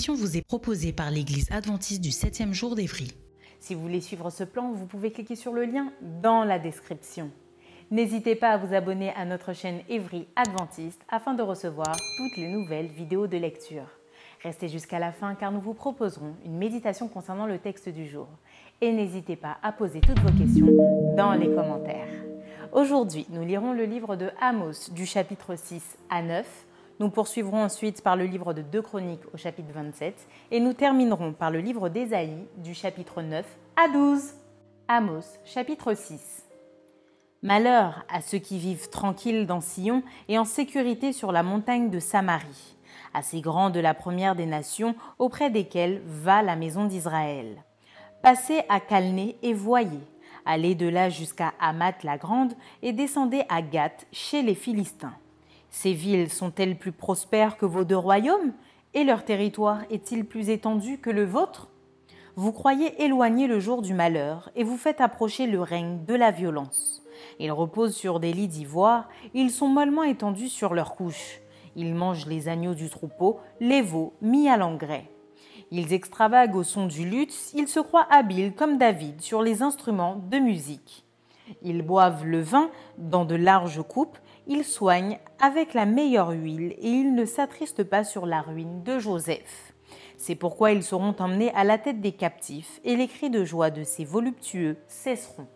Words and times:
Émission 0.00 0.14
vous 0.14 0.38
est 0.38 0.46
proposée 0.46 0.94
par 0.94 1.10
l'Église 1.10 1.46
adventiste 1.50 2.00
du 2.00 2.08
7e 2.08 2.54
jour 2.54 2.74
d'Évry. 2.74 3.12
Si 3.58 3.74
vous 3.74 3.82
voulez 3.82 4.00
suivre 4.00 4.30
ce 4.30 4.44
plan, 4.44 4.72
vous 4.72 4.86
pouvez 4.86 5.12
cliquer 5.12 5.36
sur 5.36 5.52
le 5.52 5.66
lien 5.66 5.92
dans 6.22 6.42
la 6.42 6.58
description. 6.58 7.30
N'hésitez 7.90 8.34
pas 8.34 8.52
à 8.52 8.56
vous 8.56 8.72
abonner 8.72 9.12
à 9.12 9.26
notre 9.26 9.52
chaîne 9.52 9.82
Évry 9.90 10.26
Adventiste 10.36 11.02
afin 11.10 11.34
de 11.34 11.42
recevoir 11.42 11.94
toutes 12.16 12.38
les 12.38 12.50
nouvelles 12.50 12.86
vidéos 12.86 13.26
de 13.26 13.36
lecture. 13.36 13.84
Restez 14.42 14.70
jusqu'à 14.70 14.98
la 14.98 15.12
fin 15.12 15.34
car 15.34 15.52
nous 15.52 15.60
vous 15.60 15.74
proposerons 15.74 16.34
une 16.46 16.56
méditation 16.56 17.06
concernant 17.06 17.44
le 17.44 17.58
texte 17.58 17.90
du 17.90 18.08
jour. 18.08 18.28
Et 18.80 18.92
n'hésitez 18.92 19.36
pas 19.36 19.58
à 19.62 19.70
poser 19.70 20.00
toutes 20.00 20.20
vos 20.20 20.32
questions 20.32 21.14
dans 21.14 21.34
les 21.34 21.54
commentaires. 21.54 22.08
Aujourd'hui, 22.72 23.26
nous 23.28 23.44
lirons 23.44 23.74
le 23.74 23.84
livre 23.84 24.16
de 24.16 24.30
Amos 24.40 24.88
du 24.92 25.04
chapitre 25.04 25.56
6 25.56 25.98
à 26.08 26.22
9 26.22 26.46
nous 27.00 27.08
poursuivrons 27.08 27.64
ensuite 27.64 28.02
par 28.02 28.14
le 28.14 28.26
livre 28.26 28.52
de 28.52 28.60
2 28.60 28.82
Chroniques 28.82 29.24
au 29.32 29.38
chapitre 29.38 29.72
27 29.72 30.14
et 30.50 30.60
nous 30.60 30.74
terminerons 30.74 31.32
par 31.32 31.50
le 31.50 31.58
livre 31.58 31.88
d'Ésaïe 31.88 32.46
du 32.58 32.74
chapitre 32.74 33.22
9 33.22 33.46
à 33.74 33.88
12. 33.88 34.34
Amos, 34.86 35.38
chapitre 35.46 35.94
6. 35.94 36.44
Malheur 37.42 38.04
à 38.12 38.20
ceux 38.20 38.36
qui 38.36 38.58
vivent 38.58 38.90
tranquilles 38.90 39.46
dans 39.46 39.62
Sion 39.62 40.02
et 40.28 40.38
en 40.38 40.44
sécurité 40.44 41.14
sur 41.14 41.32
la 41.32 41.42
montagne 41.42 41.88
de 41.88 42.00
Samarie, 42.00 42.76
à 43.14 43.22
ces 43.22 43.40
grands 43.40 43.70
de 43.70 43.80
la 43.80 43.94
première 43.94 44.36
des 44.36 44.44
nations 44.44 44.94
auprès 45.18 45.48
desquels 45.48 46.02
va 46.04 46.42
la 46.42 46.54
maison 46.54 46.84
d'Israël. 46.84 47.64
Passez 48.22 48.60
à 48.68 48.78
Calné 48.78 49.38
et 49.42 49.54
voyez, 49.54 50.06
allez 50.44 50.74
de 50.74 50.86
là 50.86 51.08
jusqu'à 51.08 51.54
Hamath 51.60 52.04
la 52.04 52.18
grande 52.18 52.52
et 52.82 52.92
descendez 52.92 53.42
à 53.48 53.62
Gath 53.62 54.06
chez 54.12 54.42
les 54.42 54.54
Philistins. 54.54 55.14
Ces 55.70 55.92
villes 55.92 56.30
sont-elles 56.30 56.76
plus 56.76 56.92
prospères 56.92 57.56
que 57.56 57.66
vos 57.66 57.84
deux 57.84 57.96
royaumes? 57.96 58.52
Et 58.92 59.04
leur 59.04 59.24
territoire 59.24 59.82
est-il 59.90 60.24
plus 60.24 60.50
étendu 60.50 60.98
que 60.98 61.10
le 61.10 61.24
vôtre? 61.24 61.68
Vous 62.34 62.52
croyez 62.52 63.02
éloigner 63.02 63.46
le 63.46 63.60
jour 63.60 63.82
du 63.82 63.94
malheur 63.94 64.50
et 64.56 64.64
vous 64.64 64.76
faites 64.76 65.00
approcher 65.00 65.46
le 65.46 65.60
règne 65.60 66.04
de 66.04 66.14
la 66.14 66.32
violence. 66.32 67.02
Ils 67.38 67.52
reposent 67.52 67.94
sur 67.94 68.18
des 68.18 68.32
lits 68.32 68.48
d'ivoire, 68.48 69.08
ils 69.34 69.50
sont 69.50 69.68
mollement 69.68 70.02
étendus 70.02 70.48
sur 70.48 70.74
leurs 70.74 70.96
couches. 70.96 71.40
Ils 71.76 71.94
mangent 71.94 72.26
les 72.26 72.48
agneaux 72.48 72.74
du 72.74 72.90
troupeau, 72.90 73.38
les 73.60 73.82
veaux 73.82 74.14
mis 74.22 74.48
à 74.48 74.56
l'engrais. 74.56 75.08
Ils 75.70 75.92
extravaguent 75.92 76.56
au 76.56 76.64
son 76.64 76.86
du 76.86 77.08
luth, 77.08 77.52
ils 77.54 77.68
se 77.68 77.78
croient 77.78 78.08
habiles 78.10 78.54
comme 78.54 78.76
David 78.76 79.20
sur 79.20 79.40
les 79.42 79.62
instruments 79.62 80.20
de 80.30 80.38
musique. 80.38 81.04
Ils 81.62 81.82
boivent 81.82 82.24
le 82.24 82.40
vin 82.40 82.70
dans 82.98 83.24
de 83.24 83.36
larges 83.36 83.82
coupes, 83.82 84.18
ils 84.50 84.64
soignent 84.64 85.20
avec 85.40 85.74
la 85.74 85.86
meilleure 85.86 86.30
huile 86.30 86.74
et 86.78 86.88
ils 86.88 87.14
ne 87.14 87.24
s'attristent 87.24 87.84
pas 87.84 88.02
sur 88.02 88.26
la 88.26 88.42
ruine 88.42 88.82
de 88.82 88.98
Joseph. 88.98 89.72
C'est 90.16 90.34
pourquoi 90.34 90.72
ils 90.72 90.82
seront 90.82 91.14
emmenés 91.20 91.52
à 91.54 91.62
la 91.62 91.78
tête 91.78 92.00
des 92.00 92.10
captifs 92.10 92.80
et 92.82 92.96
les 92.96 93.06
cris 93.06 93.30
de 93.30 93.44
joie 93.44 93.70
de 93.70 93.84
ces 93.84 94.04
voluptueux 94.04 94.76
cesseront. 94.88 95.46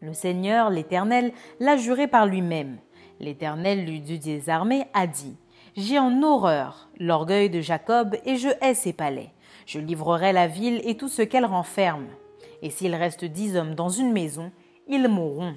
Le 0.00 0.12
Seigneur, 0.12 0.70
l'Éternel, 0.70 1.32
l'a 1.60 1.76
juré 1.76 2.08
par 2.08 2.26
lui-même. 2.26 2.78
L'Éternel, 3.20 3.86
le 3.86 4.00
Dieu 4.00 4.18
des 4.18 4.50
armées, 4.50 4.86
a 4.92 5.06
dit 5.06 5.36
J'ai 5.76 6.00
en 6.00 6.20
horreur 6.24 6.90
l'orgueil 6.98 7.48
de 7.48 7.60
Jacob 7.60 8.16
et 8.24 8.34
je 8.34 8.48
hais 8.60 8.74
ses 8.74 8.92
palais. 8.92 9.30
Je 9.66 9.78
livrerai 9.78 10.32
la 10.32 10.48
ville 10.48 10.80
et 10.84 10.96
tout 10.96 11.08
ce 11.08 11.22
qu'elle 11.22 11.46
renferme. 11.46 12.08
Et 12.60 12.70
s'il 12.70 12.96
reste 12.96 13.24
dix 13.24 13.56
hommes 13.56 13.76
dans 13.76 13.88
une 13.88 14.12
maison, 14.12 14.50
ils 14.88 15.06
mourront. 15.06 15.54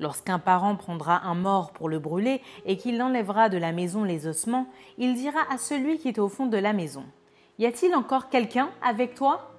Lorsqu'un 0.00 0.38
parent 0.38 0.76
prendra 0.76 1.26
un 1.26 1.34
mort 1.34 1.72
pour 1.72 1.88
le 1.88 1.98
brûler 1.98 2.40
et 2.64 2.76
qu'il 2.76 3.02
enlèvera 3.02 3.48
de 3.48 3.58
la 3.58 3.72
maison 3.72 4.04
les 4.04 4.26
ossements, 4.26 4.68
il 4.96 5.14
dira 5.14 5.40
à 5.50 5.58
celui 5.58 5.98
qui 5.98 6.08
est 6.08 6.20
au 6.20 6.28
fond 6.28 6.46
de 6.46 6.56
la 6.56 6.72
maison 6.72 7.04
Y 7.58 7.66
a-t-il 7.66 7.94
encore 7.94 8.28
quelqu'un 8.28 8.70
avec 8.80 9.14
toi? 9.14 9.52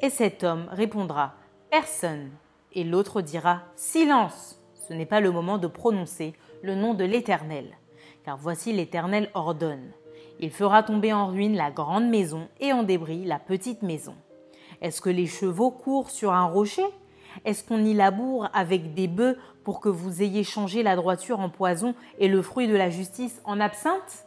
Et 0.00 0.10
cet 0.10 0.44
homme 0.44 0.68
répondra 0.70 1.34
Personne. 1.70 2.30
Et 2.72 2.84
l'autre 2.84 3.20
dira 3.20 3.62
Silence 3.74 4.60
Ce 4.74 4.94
n'est 4.94 5.06
pas 5.06 5.20
le 5.20 5.32
moment 5.32 5.58
de 5.58 5.66
prononcer 5.66 6.34
le 6.62 6.76
nom 6.76 6.94
de 6.94 7.04
l'Éternel. 7.04 7.76
Car 8.24 8.36
voici 8.36 8.72
l'Éternel 8.72 9.30
ordonne 9.34 9.90
Il 10.38 10.52
fera 10.52 10.84
tomber 10.84 11.12
en 11.12 11.26
ruine 11.26 11.56
la 11.56 11.72
grande 11.72 12.08
maison 12.08 12.48
et 12.60 12.72
en 12.72 12.84
débris 12.84 13.24
la 13.24 13.40
petite 13.40 13.82
maison. 13.82 14.14
Est-ce 14.80 15.00
que 15.00 15.10
les 15.10 15.26
chevaux 15.26 15.72
courent 15.72 16.10
sur 16.10 16.32
un 16.32 16.46
rocher? 16.46 16.86
Est-ce 17.44 17.64
qu'on 17.64 17.84
y 17.84 17.94
laboure 17.94 18.48
avec 18.52 18.94
des 18.94 19.08
bœufs 19.08 19.38
pour 19.64 19.80
que 19.80 19.88
vous 19.88 20.22
ayez 20.22 20.44
changé 20.44 20.82
la 20.82 20.96
droiture 20.96 21.40
en 21.40 21.48
poison 21.48 21.94
et 22.18 22.28
le 22.28 22.42
fruit 22.42 22.68
de 22.68 22.76
la 22.76 22.90
justice 22.90 23.40
en 23.44 23.60
absinthe? 23.60 24.26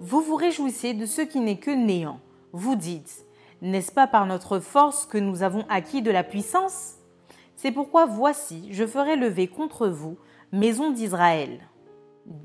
Vous 0.00 0.20
vous 0.20 0.36
réjouissez 0.36 0.94
de 0.94 1.06
ce 1.06 1.22
qui 1.22 1.40
n'est 1.40 1.58
que 1.58 1.70
néant. 1.70 2.20
Vous 2.52 2.76
dites, 2.76 3.26
n'est-ce 3.60 3.92
pas 3.92 4.06
par 4.06 4.26
notre 4.26 4.60
force 4.60 5.06
que 5.06 5.18
nous 5.18 5.42
avons 5.42 5.64
acquis 5.68 6.02
de 6.02 6.10
la 6.10 6.22
puissance? 6.22 6.94
C'est 7.56 7.72
pourquoi 7.72 8.06
voici, 8.06 8.68
je 8.70 8.86
ferai 8.86 9.16
lever 9.16 9.48
contre 9.48 9.88
vous, 9.88 10.16
maison 10.52 10.92
d'Israël, 10.92 11.60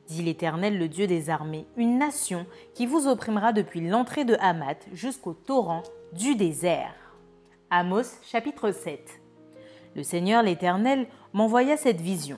dit 0.07 0.23
l'Éternel 0.23 0.79
le 0.79 0.87
Dieu 0.87 1.05
des 1.05 1.29
armées, 1.29 1.67
une 1.77 1.99
nation 1.99 2.47
qui 2.73 2.87
vous 2.87 3.07
opprimera 3.07 3.53
depuis 3.53 3.87
l'entrée 3.87 4.25
de 4.25 4.35
Hamath 4.39 4.87
jusqu'au 4.91 5.33
torrent 5.33 5.83
du 6.13 6.35
désert. 6.35 6.95
Amos 7.69 8.19
chapitre 8.23 8.71
7 8.71 9.22
le 9.95 10.03
Seigneur 10.03 10.43
l'Éternel 10.43 11.07
m'envoya 11.33 11.77
cette 11.77 12.01
vision. 12.01 12.37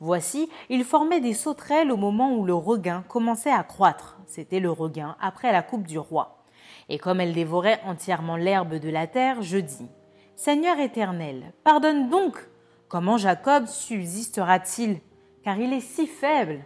Voici, 0.00 0.48
il 0.68 0.84
formait 0.84 1.20
des 1.20 1.32
sauterelles 1.32 1.92
au 1.92 1.96
moment 1.96 2.34
où 2.34 2.44
le 2.44 2.54
regain 2.54 3.04
commençait 3.08 3.52
à 3.52 3.62
croître. 3.62 4.18
C'était 4.26 4.60
le 4.60 4.70
regain 4.70 5.16
après 5.20 5.52
la 5.52 5.62
coupe 5.62 5.86
du 5.86 5.98
roi. 5.98 6.44
Et 6.88 6.98
comme 6.98 7.20
elle 7.20 7.34
dévorait 7.34 7.80
entièrement 7.86 8.36
l'herbe 8.36 8.74
de 8.74 8.90
la 8.90 9.06
terre, 9.06 9.42
je 9.42 9.58
dis 9.58 9.88
Seigneur 10.34 10.78
éternel, 10.80 11.52
pardonne 11.62 12.08
donc 12.08 12.48
Comment 12.88 13.16
Jacob 13.16 13.66
subsistera-t-il 13.66 15.00
Car 15.44 15.58
il 15.58 15.72
est 15.72 15.80
si 15.80 16.06
faible? 16.06 16.60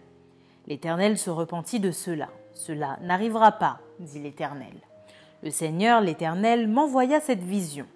L'Éternel 0.66 1.18
se 1.18 1.30
repentit 1.30 1.78
de 1.78 1.92
cela. 1.92 2.28
Cela 2.52 2.98
n'arrivera 3.00 3.52
pas, 3.52 3.78
dit 4.00 4.18
l'Éternel. 4.18 4.74
Le 5.44 5.50
Seigneur 5.50 6.00
l'Éternel 6.00 6.66
m'envoya 6.66 7.20
cette 7.20 7.44
vision. 7.44 7.86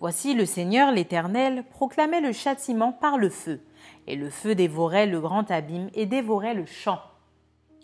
Voici 0.00 0.32
le 0.32 0.46
Seigneur 0.46 0.92
l'Éternel 0.92 1.62
proclamait 1.70 2.22
le 2.22 2.32
châtiment 2.32 2.90
par 2.90 3.18
le 3.18 3.28
feu, 3.28 3.60
et 4.06 4.16
le 4.16 4.30
feu 4.30 4.54
dévorait 4.54 5.06
le 5.06 5.20
grand 5.20 5.50
abîme 5.50 5.90
et 5.92 6.06
dévorait 6.06 6.54
le 6.54 6.64
champ. 6.64 7.00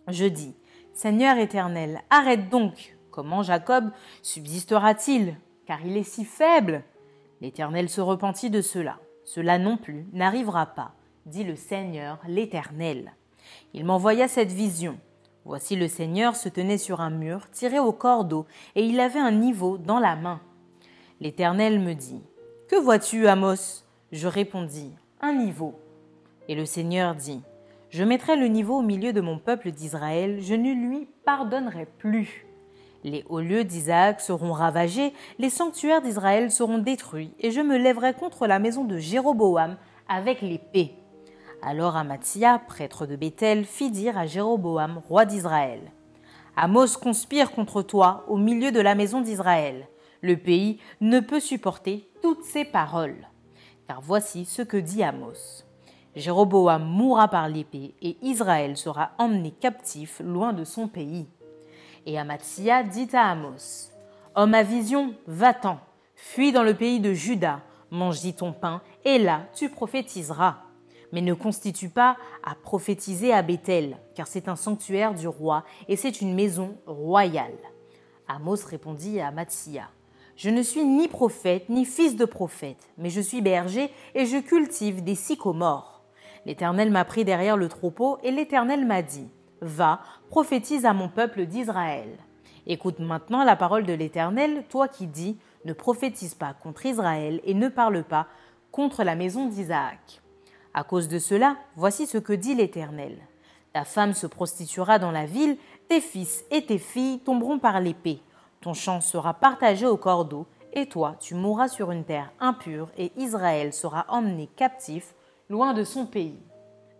Je 0.09 0.25
dis, 0.25 0.55
Seigneur 0.95 1.37
Éternel, 1.37 2.01
arrête 2.09 2.49
donc. 2.49 2.97
Comment 3.11 3.43
Jacob 3.43 3.91
subsistera-t-il 4.23 5.37
Car 5.67 5.85
il 5.85 5.97
est 5.97 6.05
si 6.05 6.25
faible? 6.25 6.83
L'Éternel 7.43 7.91
se 7.91 8.01
repentit 8.01 8.49
de 8.49 8.63
cela. 8.63 8.99
Cela 9.25 9.59
non 9.59 9.77
plus 9.77 10.07
n'arrivera 10.15 10.67
pas, 10.67 10.93
dit 11.27 11.45
le 11.45 11.57
Seigneur 11.57 12.19
l'Éternel. 12.27 13.13
Il 13.75 13.85
m'envoya 13.85 14.27
cette 14.27 14.53
vision. 14.53 14.99
Voici 15.45 15.77
le 15.77 15.87
Seigneur 15.87 16.35
se 16.35 16.49
tenait 16.49 16.79
sur 16.79 17.03
un 17.03 17.11
mur 17.11 17.51
tiré 17.51 17.79
au 17.79 17.93
cordeau, 17.93 18.47
et 18.75 18.87
il 18.87 19.01
avait 19.01 19.19
un 19.19 19.33
niveau 19.33 19.77
dans 19.77 19.99
la 19.99 20.17
main. 20.17 20.41
L'Éternel 21.19 21.81
me 21.81 21.95
dit 21.95 22.23
Que 22.69 22.77
vois-tu, 22.77 23.27
Amos? 23.27 23.85
Je 24.13 24.29
répondis 24.29 24.93
Un 25.23 25.33
niveau. 25.33 25.75
Et 26.47 26.55
le 26.55 26.67
Seigneur 26.67 27.15
dit 27.15 27.41
Je 27.89 28.05
mettrai 28.05 28.37
le 28.37 28.49
niveau 28.49 28.81
au 28.81 28.83
milieu 28.83 29.15
de 29.15 29.23
mon 29.23 29.39
peuple 29.39 29.71
d'Israël, 29.71 30.41
je 30.43 30.55
ne 30.55 30.75
lui 30.75 31.09
pardonnerai 31.25 31.87
plus. 31.99 32.47
Les 33.03 33.25
hauts 33.31 33.41
lieux 33.41 33.65
d'Isaac 33.65 34.21
seront 34.21 34.53
ravagés, 34.53 35.15
les 35.39 35.49
sanctuaires 35.49 36.03
d'Israël 36.03 36.51
seront 36.51 36.79
détruits, 36.79 37.33
et 37.41 37.51
je 37.51 37.63
me 37.63 37.79
lèverai 37.79 38.13
contre 38.13 38.47
la 38.47 38.59
maison 38.59 38.85
de 38.85 38.99
Jéroboam 38.99 39.79
avec 40.11 40.43
l'épée. 40.43 40.93
Alors 41.63 41.97
Amathia, 41.97 42.59
prêtre 42.59 43.07
de 43.07 43.17
Béthel, 43.17 43.65
fit 43.65 43.91
dire 43.91 44.19
à 44.19 44.27
Jéroboam, 44.27 45.01
roi 45.09 45.25
d'Israël 45.25 45.81
Amos 46.57 46.99
conspire 47.01 47.53
contre 47.53 47.81
toi 47.81 48.25
au 48.29 48.37
milieu 48.37 48.71
de 48.71 48.81
la 48.81 48.95
maison 48.95 49.23
d'Israël. 49.23 49.89
Le 50.23 50.37
pays 50.37 50.81
ne 51.01 51.21
peut 51.21 51.41
supporter 51.41 52.09
toutes 52.23 52.45
ces 52.45 52.65
paroles. 52.65 53.29
Car 53.87 54.01
voici 54.01 54.45
ce 54.45 54.63
que 54.63 54.77
dit 54.77 55.03
Amos. 55.03 55.65
Jéroboam 56.17 56.83
mourra 56.83 57.29
par 57.29 57.49
l'épée 57.49 57.95
et 58.01 58.17
Israël 58.23 58.79
sera 58.79 59.11
emmené 59.19 59.51
captif 59.51 60.21
loin 60.25 60.55
de 60.55 60.65
son 60.65 60.89
pays. 60.89 61.27
Et 62.07 62.19
Amathia 62.19 62.83
dit 62.83 63.09
à 63.13 63.31
Amos 63.31 63.91
Homme 64.35 64.55
à 64.55 64.63
vision, 64.63 65.15
va-t'en, 65.27 65.79
fuis 66.15 66.53
dans 66.53 66.63
le 66.63 66.75
pays 66.75 67.01
de 67.01 67.13
Juda, 67.13 67.61
mange-y 67.91 68.35
ton 68.35 68.53
pain, 68.53 68.83
et 69.05 69.19
là 69.19 69.43
tu 69.55 69.69
prophétiseras. 69.69 70.57
Mais 71.13 71.21
ne 71.21 71.35
constitue 71.35 71.89
pas 71.89 72.17
à 72.43 72.55
prophétiser 72.55 73.33
à 73.33 73.43
Bethel, 73.43 73.97
car 74.15 74.27
c'est 74.27 74.49
un 74.49 74.57
sanctuaire 74.57 75.15
du 75.15 75.29
roi 75.29 75.65
et 75.89 75.97
c'est 75.97 76.21
une 76.21 76.35
maison 76.35 76.77
royale. 76.87 77.59
Amos 78.29 78.67
répondit 78.67 79.21
à 79.21 79.29
Amathia 79.29 79.89
Je 80.37 80.51
ne 80.51 80.63
suis 80.63 80.85
ni 80.85 81.09
prophète 81.09 81.71
ni 81.71 81.87
fils 81.87 82.15
de 82.15 82.27
prophète, 82.27 82.91
mais 82.99 83.09
je 83.09 83.23
suis 83.23 83.41
berger 83.41 83.91
et 84.15 84.27
je 84.27 84.37
cultive 84.37 85.03
des 85.03 85.15
sycomores. 85.15 86.03
L'Éternel 86.45 86.91
m'a 86.91 87.07
pris 87.07 87.25
derrière 87.25 87.57
le 87.57 87.69
troupeau 87.69 88.19
et 88.23 88.31
l'Éternel 88.31 88.85
m'a 88.85 89.01
dit, 89.01 89.29
Va, 89.63 90.01
prophétise 90.29 90.85
à 90.85 90.93
mon 90.93 91.09
peuple 91.09 91.47
d'Israël. 91.47 92.19
Écoute 92.67 92.99
maintenant 92.99 93.45
la 93.45 93.57
parole 93.57 93.85
de 93.85 93.95
l'Éternel, 93.95 94.65
toi 94.69 94.89
qui 94.89 95.07
dis, 95.07 95.39
ne 95.65 95.73
prophétise 95.73 96.35
pas 96.35 96.53
contre 96.53 96.85
Israël 96.85 97.41
et 97.45 97.55
ne 97.55 97.69
parle 97.69 98.05
pas 98.05 98.27
contre 98.71 99.05
la 99.05 99.15
maison 99.15 99.47
d'Isaac. 99.47 100.21
À 100.75 100.85
cause 100.85 101.09
de 101.09 101.19
cela, 101.19 101.57
voici 101.77 102.07
ce 102.07 102.19
que 102.19 102.35
dit 102.35 102.55
l'Éternel. 102.55 103.17
Ta 103.73 103.85
femme 103.85 104.13
se 104.13 104.27
prostituera 104.27 104.99
dans 104.99 105.11
la 105.13 105.25
ville, 105.25 105.57
tes 105.89 106.03
fils 106.03 106.45
et 106.51 106.67
tes 106.67 106.79
filles 106.79 107.21
tomberont 107.21 107.59
par 107.59 107.81
l'épée, 107.81 108.21
ton 108.67 108.75
champ 108.75 109.01
sera 109.01 109.33
partagé 109.33 109.87
au 109.87 109.97
cordeau, 109.97 110.45
et 110.73 110.89
toi 110.89 111.15
tu 111.21 111.37
mourras 111.37 111.69
sur 111.69 111.93
une 111.93 112.03
terre 112.03 112.33
impure, 112.41 112.91
et 112.99 113.13
Israël 113.17 113.73
sera 113.73 114.07
emmené 114.09 114.49
captif 114.57 115.15
loin 115.49 115.73
de 115.73 115.85
son 115.85 116.05
pays. 116.05 116.41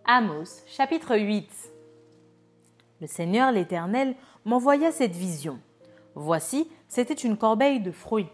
Amos 0.05 0.63
chapitre 0.65 1.17
8 1.17 1.51
Le 3.01 3.07
Seigneur 3.07 3.51
l'Éternel 3.51 4.15
m'envoya 4.45 4.93
cette 4.93 5.11
vision. 5.11 5.59
Voici, 6.15 6.71
c'était 6.87 7.13
une 7.13 7.35
corbeille 7.35 7.81
de 7.81 7.91
fruits. 7.91 8.29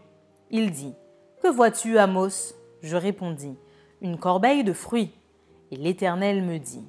Il 0.52 0.70
dit 0.70 0.94
Que 1.42 1.48
vois-tu, 1.48 1.98
Amos? 1.98 2.54
Je 2.84 2.96
répondis 2.96 3.58
Une 4.02 4.20
corbeille 4.20 4.64
de 4.64 4.74
fruits. 4.74 5.12
Et 5.72 5.76
l'Éternel 5.76 6.44
me 6.44 6.60
dit 6.60 6.88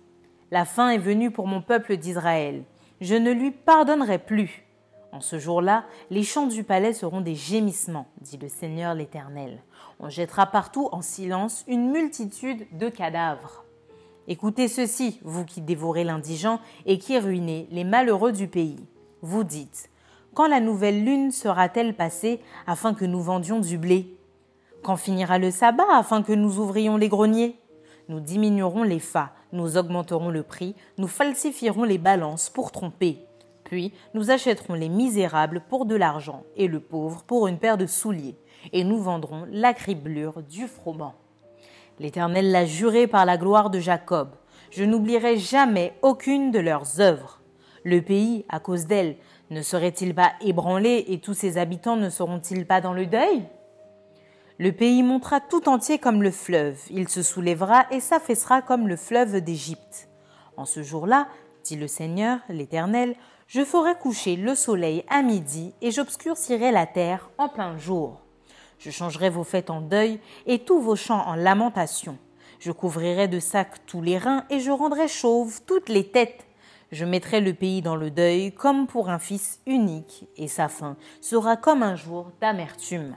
La 0.51 0.67
fin 0.67 0.91
est 0.91 0.99
venue 0.99 1.31
pour 1.31 1.47
mon 1.47 1.63
peuple 1.63 1.97
d'Israël. 1.97 2.65
Je 3.01 3.15
ne 3.15 3.31
lui 3.31 3.51
pardonnerai 3.51 4.19
plus. 4.19 4.67
En 5.15 5.21
ce 5.21 5.39
jour-là, 5.39 5.85
les 6.11 6.25
champs 6.25 6.49
du 6.49 6.65
palais 6.65 6.93
seront 6.93 7.21
des 7.21 7.37
gémissements, 7.37 8.09
dit 8.21 8.37
le 8.37 8.49
Seigneur 8.49 8.97
l'Éternel. 8.97 9.63
On 10.01 10.09
jettera 10.09 10.45
partout 10.45 10.89
en 10.91 11.03
silence 11.03 11.65
une 11.69 11.93
multitude 11.93 12.67
de 12.77 12.89
cadavres. 12.89 13.65
Écoutez 14.27 14.67
ceci, 14.67 15.21
vous 15.23 15.45
qui 15.45 15.61
dévorez 15.61 16.03
l'indigent 16.03 16.59
et 16.85 16.99
qui 16.99 17.17
ruinez 17.17 17.69
les 17.71 17.85
malheureux 17.85 18.33
du 18.33 18.49
pays. 18.49 18.85
Vous 19.23 19.45
dites 19.45 19.89
Quand 20.35 20.49
la 20.49 20.59
nouvelle 20.59 21.05
lune 21.05 21.31
sera-t-elle 21.31 21.95
passée 21.95 22.41
afin 22.67 22.93
que 22.93 23.05
nous 23.05 23.21
vendions 23.21 23.61
du 23.61 23.79
blé? 23.79 24.19
Quand 24.83 24.97
finira 24.97 25.39
le 25.39 25.53
sabbat 25.53 25.87
afin 25.93 26.25
que 26.25 26.33
nous 26.33 26.59
ouvrions 26.59 26.97
les 26.97 27.09
greniers? 27.09 27.57
Nous 28.09 28.19
diminuerons 28.19 28.83
les 28.83 28.99
fas, 28.99 29.31
nous 29.53 29.77
augmenterons 29.77 30.31
le 30.31 30.43
prix, 30.43 30.75
nous 30.99 31.07
falsifierons 31.07 31.85
les 31.85 31.99
balances 31.99 32.51
pour 32.51 32.73
tromper. 32.73 33.25
Puis 33.65 33.93
nous 34.13 34.31
achèterons 34.31 34.75
les 34.75 34.89
misérables 34.89 35.63
pour 35.69 35.87
de 35.87 35.97
l'argent 35.97 36.45
et 36.57 36.69
le 36.69 36.81
pauvre 36.81 37.23
pour 37.25 37.49
une 37.49 37.59
paire 37.59 37.79
de 37.79 37.87
souliers, 37.87 38.37
et 38.73 38.85
nous 38.85 38.99
vendrons 38.99 39.47
la 39.51 39.75
criblure 39.75 40.43
du 40.43 40.67
froment. 40.67 41.15
L'Éternel 41.99 42.51
l'a 42.51 42.67
juré 42.67 43.07
par 43.07 43.25
la 43.25 43.37
gloire 43.37 43.71
de 43.71 43.79
Jacob. 43.79 44.31
Je 44.71 44.85
n'oublierai 44.85 45.37
jamais 45.37 45.95
aucune 46.03 46.51
de 46.51 46.59
leurs 46.59 47.01
œuvres. 47.01 47.41
Le 47.85 48.01
pays, 48.03 48.45
à 48.49 48.61
cause 48.61 48.87
d'elles, 48.87 49.17
ne 49.51 49.63
serait-il 49.63 50.15
pas 50.15 50.33
ébranlé 50.41 51.05
et 51.09 51.21
tous 51.21 51.35
ses 51.35 51.59
habitants 51.59 51.97
ne 51.97 52.11
seront-ils 52.11 52.67
pas 52.67 52.81
dans 52.81 52.95
le 52.95 53.07
deuil? 53.07 53.45
Le 54.59 54.73
pays 54.73 55.03
montera 55.03 55.41
tout 55.41 55.69
entier 55.69 55.99
comme 55.99 56.23
le 56.23 56.31
fleuve, 56.31 56.81
il 56.91 57.09
se 57.09 57.23
soulèvera 57.23 57.87
et 57.91 58.01
s'affaissera 58.01 58.63
comme 58.63 58.89
le 58.89 58.97
fleuve 58.97 59.41
d'Égypte. 59.41 60.09
En 60.57 60.65
ce 60.65 60.83
jour-là, 60.83 61.27
dit 61.65 61.77
le 61.77 61.89
Seigneur, 61.89 62.39
l'Éternel, 62.49 63.17
je 63.47 63.65
ferai 63.65 63.95
coucher 63.95 64.37
le 64.37 64.55
soleil 64.55 65.05
à 65.09 65.23
midi 65.23 65.75
et 65.83 65.91
j'obscurcirai 65.91 66.73
la 66.73 66.87
terre 66.87 67.31
en 67.39 67.49
plein 67.49 67.77
jour. 67.77 68.21
Je 68.79 68.91
changerai 68.91 69.31
vos 69.31 69.45
fêtes 69.45 69.71
en 69.71 69.81
deuil 69.81 70.21
et 70.47 70.61
tous 70.61 70.81
vos 70.81 70.97
chants 70.97 71.27
en 71.27 71.35
lamentation. 71.35 72.19
Je 72.59 72.73
couvrirai 72.73 73.29
de 73.29 73.41
sacs 73.41 73.85
tous 73.87 74.01
les 74.01 74.19
reins 74.19 74.45
et 74.51 74.61
je 74.61 74.71
rendrai 74.71 75.09
chauves 75.09 75.61
toutes 75.67 75.89
les 75.89 76.09
têtes. 76.11 76.47
Je 76.93 77.05
mettrai 77.05 77.41
le 77.41 77.55
pays 77.55 77.83
dans 77.83 77.97
le 77.97 78.11
deuil 78.11 78.53
comme 78.53 78.87
pour 78.87 79.09
un 79.11 79.19
fils 79.19 79.61
unique, 79.67 80.29
et 80.37 80.49
sa 80.49 80.69
fin 80.69 80.97
sera 81.21 81.57
comme 81.57 81.83
un 81.83 81.97
jour 81.97 82.31
d'amertume. 82.41 83.17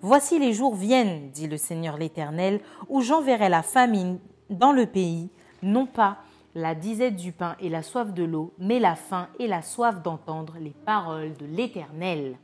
Voici 0.00 0.38
les 0.38 0.52
jours 0.52 0.74
viennent, 0.74 1.30
dit 1.30 1.46
le 1.46 1.56
Seigneur 1.56 1.96
l'Éternel, 1.96 2.60
où 2.88 3.00
j'enverrai 3.00 3.48
la 3.48 3.62
famine 3.62 4.18
dans 4.50 4.72
le 4.72 4.86
pays, 4.86 5.30
non 5.62 5.86
pas 5.86 6.18
la 6.54 6.74
disette 6.74 7.16
du 7.16 7.32
pain 7.32 7.56
et 7.60 7.68
la 7.68 7.82
soif 7.82 8.12
de 8.12 8.22
l'eau, 8.22 8.54
mais 8.58 8.78
la 8.78 8.94
faim 8.94 9.28
et 9.38 9.46
la 9.46 9.62
soif 9.62 10.02
d'entendre 10.02 10.54
les 10.60 10.74
paroles 10.84 11.34
de 11.34 11.46
l'Éternel. 11.46 12.36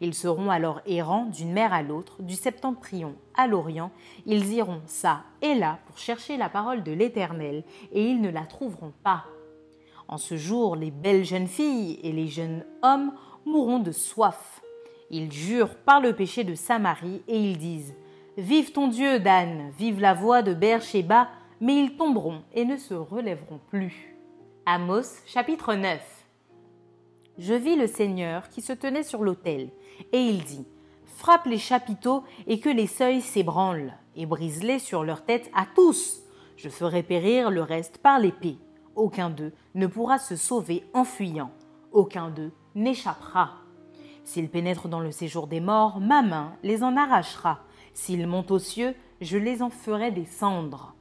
Ils 0.00 0.14
seront 0.14 0.50
alors 0.50 0.80
errants 0.86 1.26
d'une 1.26 1.52
mer 1.52 1.72
à 1.72 1.82
l'autre, 1.82 2.22
du 2.22 2.34
septentrion 2.34 3.14
à 3.34 3.46
l'orient. 3.46 3.90
Ils 4.24 4.52
iront 4.52 4.82
ça 4.86 5.22
et 5.42 5.54
là 5.54 5.78
pour 5.86 5.98
chercher 5.98 6.36
la 6.36 6.48
parole 6.48 6.82
de 6.82 6.92
l'Éternel, 6.92 7.64
et 7.92 8.04
ils 8.04 8.20
ne 8.20 8.30
la 8.30 8.46
trouveront 8.46 8.92
pas. 9.02 9.24
En 10.08 10.18
ce 10.18 10.36
jour, 10.36 10.76
les 10.76 10.90
belles 10.92 11.24
jeunes 11.24 11.48
filles 11.48 11.98
et 12.02 12.12
les 12.12 12.28
jeunes 12.28 12.64
hommes 12.82 13.12
mourront 13.44 13.80
de 13.80 13.92
soif. 13.92 14.62
Ils 15.10 15.32
jurent 15.32 15.74
par 15.74 16.00
le 16.00 16.14
péché 16.14 16.44
de 16.44 16.54
Samarie, 16.54 17.22
et 17.26 17.38
ils 17.38 17.58
disent 17.58 17.94
Vive 18.36 18.72
ton 18.72 18.88
Dieu, 18.88 19.18
Dan, 19.18 19.70
vive 19.78 20.00
la 20.00 20.14
voix 20.14 20.42
de 20.42 20.52
Beersheba, 20.52 21.28
mais 21.60 21.76
ils 21.76 21.96
tomberont 21.96 22.42
et 22.54 22.64
ne 22.64 22.76
se 22.76 22.94
relèveront 22.94 23.60
plus. 23.68 24.16
Amos 24.66 25.22
chapitre 25.26 25.74
9 25.74 26.00
Je 27.38 27.54
vis 27.54 27.76
le 27.76 27.86
Seigneur 27.86 28.48
qui 28.48 28.60
se 28.60 28.72
tenait 28.72 29.02
sur 29.02 29.22
l'autel, 29.22 29.70
et 30.12 30.20
il 30.20 30.44
dit 30.44 30.66
Frappe 31.04 31.46
les 31.46 31.58
chapiteaux 31.58 32.24
et 32.46 32.60
que 32.60 32.68
les 32.68 32.86
seuils 32.86 33.22
s'ébranlent, 33.22 33.94
et 34.16 34.26
brise-les 34.26 34.78
sur 34.78 35.04
leur 35.04 35.24
tête 35.24 35.50
à 35.54 35.66
tous. 35.74 36.22
Je 36.56 36.68
ferai 36.68 37.02
périr 37.02 37.50
le 37.50 37.62
reste 37.62 37.98
par 37.98 38.18
l'épée. 38.18 38.58
Aucun 38.94 39.30
d'eux 39.30 39.52
ne 39.74 39.86
pourra 39.86 40.18
se 40.18 40.36
sauver 40.36 40.84
en 40.94 41.04
fuyant, 41.04 41.50
aucun 41.92 42.30
d'eux 42.30 42.52
n'échappera. 42.74 43.52
S'ils 44.24 44.50
pénètrent 44.50 44.88
dans 44.88 45.00
le 45.00 45.12
séjour 45.12 45.46
des 45.46 45.60
morts, 45.60 46.00
ma 46.00 46.22
main 46.22 46.54
les 46.64 46.82
en 46.82 46.96
arrachera. 46.96 47.60
S'ils 47.94 48.26
montent 48.26 48.50
aux 48.50 48.58
cieux, 48.58 48.94
je 49.20 49.38
les 49.38 49.62
en 49.62 49.70
ferai 49.70 50.10
descendre. 50.10 50.95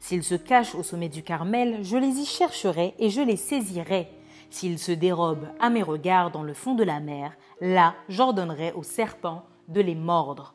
S'ils 0.00 0.24
se 0.24 0.34
cachent 0.34 0.74
au 0.74 0.82
sommet 0.82 1.08
du 1.08 1.22
Carmel, 1.22 1.78
je 1.82 1.96
les 1.96 2.20
y 2.20 2.24
chercherai 2.24 2.94
et 2.98 3.10
je 3.10 3.20
les 3.20 3.36
saisirai. 3.36 4.08
S'ils 4.50 4.78
se 4.78 4.92
dérobent 4.92 5.48
à 5.60 5.68
mes 5.70 5.82
regards 5.82 6.30
dans 6.30 6.42
le 6.42 6.54
fond 6.54 6.74
de 6.74 6.84
la 6.84 7.00
mer, 7.00 7.36
là 7.60 7.94
j'ordonnerai 8.08 8.72
aux 8.72 8.82
serpents 8.82 9.44
de 9.68 9.80
les 9.80 9.94
mordre. 9.94 10.54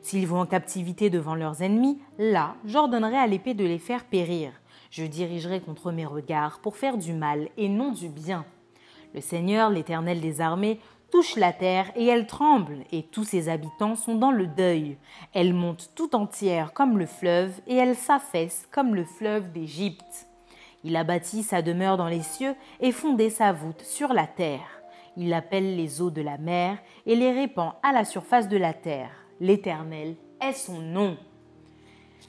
S'ils 0.00 0.26
vont 0.26 0.40
en 0.40 0.46
captivité 0.46 1.10
devant 1.10 1.34
leurs 1.34 1.62
ennemis, 1.62 2.00
là 2.18 2.54
j'ordonnerai 2.64 3.16
à 3.16 3.26
l'épée 3.26 3.54
de 3.54 3.64
les 3.64 3.78
faire 3.78 4.04
périr. 4.04 4.52
Je 4.90 5.04
dirigerai 5.04 5.60
contre 5.60 5.92
mes 5.92 6.06
regards 6.06 6.60
pour 6.60 6.76
faire 6.76 6.96
du 6.96 7.12
mal 7.12 7.48
et 7.56 7.68
non 7.68 7.92
du 7.92 8.08
bien. 8.08 8.46
Le 9.14 9.20
Seigneur, 9.20 9.70
l'Éternel 9.70 10.20
des 10.20 10.40
armées, 10.40 10.80
touche 11.16 11.36
la 11.36 11.54
terre 11.54 11.90
et 11.96 12.04
elle 12.04 12.26
tremble, 12.26 12.80
et 12.92 13.02
tous 13.02 13.24
ses 13.24 13.48
habitants 13.48 13.96
sont 13.96 14.16
dans 14.16 14.32
le 14.32 14.46
deuil. 14.46 14.98
Elle 15.32 15.54
monte 15.54 15.92
tout 15.94 16.14
entière 16.14 16.74
comme 16.74 16.98
le 16.98 17.06
fleuve, 17.06 17.58
et 17.66 17.74
elle 17.74 17.96
s'affaisse 17.96 18.68
comme 18.70 18.94
le 18.94 19.06
fleuve 19.06 19.50
d'Égypte. 19.50 20.26
Il 20.84 20.94
a 20.94 21.04
bâti 21.04 21.42
sa 21.42 21.62
demeure 21.62 21.96
dans 21.96 22.08
les 22.08 22.20
cieux 22.20 22.54
et 22.80 22.92
fondé 22.92 23.30
sa 23.30 23.54
voûte 23.54 23.80
sur 23.80 24.12
la 24.12 24.26
terre. 24.26 24.82
Il 25.16 25.32
appelle 25.32 25.74
les 25.74 26.02
eaux 26.02 26.10
de 26.10 26.20
la 26.20 26.36
mer 26.36 26.76
et 27.06 27.16
les 27.16 27.32
répand 27.32 27.72
à 27.82 27.92
la 27.92 28.04
surface 28.04 28.50
de 28.50 28.58
la 28.58 28.74
terre. 28.74 29.08
L'Éternel 29.40 30.16
est 30.42 30.52
son 30.52 30.80
nom. 30.80 31.16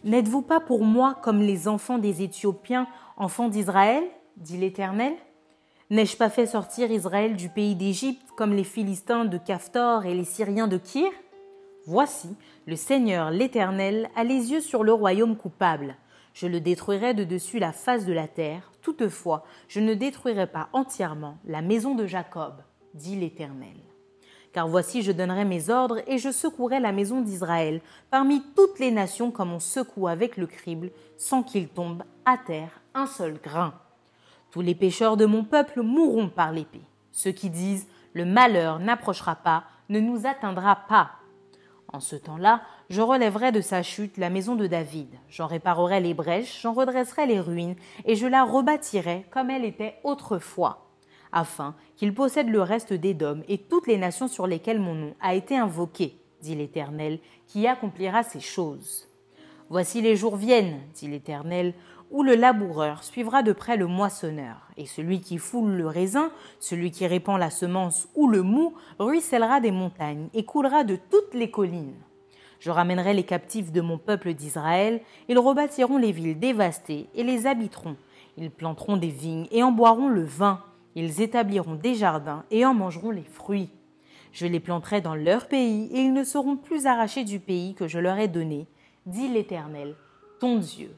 N'êtes-vous 0.05 0.43
pas 0.43 0.61
pour 0.61 0.85
moi 0.85 1.17
comme 1.21 1.41
les 1.41 1.67
enfants 1.67 1.97
des 1.97 2.23
Éthiopiens, 2.23 2.87
enfants 3.17 3.49
d'Israël 3.49 4.05
dit 4.37 4.57
l'Éternel? 4.57 5.11
N'ai-je 5.89 6.17
pas 6.17 6.29
fait 6.29 6.47
sortir 6.47 6.91
Israël 6.91 7.37
du 7.37 7.47
pays 7.47 7.73
d'Égypte 7.73 8.27
comme 8.35 8.53
les 8.53 8.65
Philistins 8.65 9.23
de 9.23 9.37
Caphtor 9.37 10.05
et 10.05 10.13
les 10.13 10.25
Syriens 10.25 10.67
de 10.67 10.77
Kir? 10.77 11.09
Voici, 11.85 12.35
le 12.65 12.75
Seigneur 12.75 13.31
l'Éternel 13.31 14.09
a 14.17 14.25
les 14.25 14.51
yeux 14.51 14.59
sur 14.59 14.83
le 14.83 14.91
royaume 14.91 15.37
coupable. 15.37 15.95
Je 16.33 16.45
le 16.45 16.59
détruirai 16.59 17.13
de 17.13 17.23
dessus 17.23 17.57
la 17.57 17.71
face 17.71 18.05
de 18.05 18.11
la 18.11 18.27
terre, 18.27 18.73
toutefois 18.81 19.45
je 19.69 19.79
ne 19.79 19.93
détruirai 19.93 20.47
pas 20.47 20.67
entièrement 20.73 21.37
la 21.45 21.61
maison 21.61 21.95
de 21.95 22.05
Jacob, 22.05 22.55
dit 22.93 23.15
l'Éternel. 23.15 23.77
Car 24.51 24.67
voici 24.67 25.03
je 25.03 25.13
donnerai 25.13 25.45
mes 25.45 25.69
ordres 25.69 26.01
et 26.05 26.17
je 26.17 26.33
secouerai 26.33 26.81
la 26.81 26.91
maison 26.91 27.21
d'Israël 27.21 27.79
parmi 28.11 28.43
toutes 28.57 28.79
les 28.79 28.91
nations 28.91 29.31
comme 29.31 29.53
on 29.53 29.61
secoue 29.61 30.09
avec 30.09 30.35
le 30.35 30.47
crible, 30.47 30.91
sans 31.15 31.43
qu'il 31.43 31.69
tombe 31.69 32.03
à 32.25 32.37
terre 32.37 32.81
un 32.93 33.07
seul 33.07 33.39
grain. 33.41 33.73
Tous 34.51 34.61
les 34.61 34.75
pécheurs 34.75 35.17
de 35.17 35.25
mon 35.25 35.43
peuple 35.43 35.81
mourront 35.81 36.29
par 36.29 36.51
l'épée. 36.51 36.85
Ceux 37.11 37.31
qui 37.31 37.49
disent 37.49 37.87
Le 38.13 38.25
malheur 38.25 38.79
n'approchera 38.79 39.35
pas, 39.35 39.63
ne 39.89 39.99
nous 39.99 40.25
atteindra 40.25 40.75
pas. 40.87 41.11
En 41.93 41.99
ce 41.99 42.15
temps-là, 42.15 42.61
je 42.89 43.01
relèverai 43.01 43.51
de 43.51 43.61
sa 43.61 43.81
chute 43.81 44.17
la 44.17 44.29
maison 44.29 44.55
de 44.55 44.67
David, 44.67 45.07
j'en 45.29 45.47
réparerai 45.47 46.01
les 46.01 46.13
brèches, 46.13 46.61
j'en 46.61 46.73
redresserai 46.73 47.25
les 47.25 47.39
ruines, 47.39 47.75
et 48.05 48.15
je 48.15 48.27
la 48.27 48.43
rebâtirai 48.43 49.25
comme 49.31 49.49
elle 49.49 49.63
était 49.63 49.95
autrefois, 50.03 50.89
afin 51.31 51.75
qu'il 51.95 52.13
possède 52.13 52.49
le 52.49 52.61
reste 52.61 52.93
d'Édom 52.93 53.41
et 53.47 53.57
toutes 53.57 53.87
les 53.87 53.97
nations 53.97 54.27
sur 54.27 54.47
lesquelles 54.47 54.79
mon 54.79 54.95
nom 54.95 55.15
a 55.21 55.33
été 55.33 55.57
invoqué, 55.57 56.19
dit 56.41 56.55
l'Éternel, 56.55 57.19
qui 57.47 57.67
accomplira 57.67 58.23
ces 58.23 58.41
choses. 58.41 59.07
Voici 59.69 60.01
les 60.01 60.15
jours 60.15 60.35
viennent, 60.35 60.79
dit 60.93 61.07
l'Éternel, 61.07 61.73
où 62.11 62.23
le 62.23 62.35
laboureur 62.35 63.03
suivra 63.03 63.43
de 63.43 63.51
près 63.51 63.77
le 63.77 63.87
moissonneur, 63.87 64.67
et 64.77 64.85
celui 64.85 65.21
qui 65.21 65.37
foule 65.37 65.71
le 65.71 65.87
raisin, 65.87 66.31
celui 66.59 66.91
qui 66.91 67.05
répand 67.05 67.39
la 67.39 67.49
semence 67.49 68.07
ou 68.15 68.27
le 68.27 68.41
mou, 68.41 68.73
ruissellera 68.99 69.59
des 69.59 69.71
montagnes 69.71 70.29
et 70.33 70.45
coulera 70.45 70.83
de 70.83 70.97
toutes 71.09 71.33
les 71.33 71.51
collines. 71.51 71.95
Je 72.59 72.71
ramènerai 72.71 73.13
les 73.13 73.23
captifs 73.23 73.71
de 73.71 73.81
mon 73.81 73.97
peuple 73.97 74.33
d'Israël, 74.33 75.01
ils 75.27 75.37
rebâtiront 75.37 75.97
les 75.97 76.11
villes 76.11 76.39
dévastées 76.39 77.07
et 77.13 77.23
les 77.23 77.45
habiteront. 77.45 77.97
Ils 78.37 78.51
planteront 78.51 78.97
des 78.97 79.09
vignes 79.09 79.47
et 79.51 79.63
en 79.63 79.71
boiront 79.71 80.09
le 80.09 80.23
vin. 80.23 80.61
Ils 80.95 81.21
établiront 81.21 81.75
des 81.75 81.95
jardins 81.95 82.43
et 82.49 82.65
en 82.65 82.73
mangeront 82.73 83.11
les 83.11 83.23
fruits. 83.23 83.69
Je 84.31 84.47
les 84.47 84.59
planterai 84.59 85.01
dans 85.01 85.15
leur 85.15 85.47
pays 85.47 85.89
et 85.91 86.01
ils 86.01 86.13
ne 86.13 86.23
seront 86.23 86.57
plus 86.57 86.85
arrachés 86.85 87.23
du 87.23 87.39
pays 87.39 87.73
que 87.73 87.87
je 87.87 87.99
leur 87.99 88.17
ai 88.17 88.27
donné, 88.27 88.67
dit 89.05 89.27
l'Éternel, 89.27 89.95
ton 90.39 90.57
Dieu. 90.57 90.91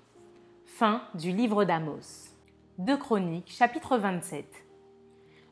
Fin 0.80 1.02
du 1.14 1.34
livre 1.34 1.66
d'Amos. 1.66 2.30
2 2.78 2.96
Chroniques, 2.96 3.52
chapitre 3.52 3.98
27. 3.98 4.46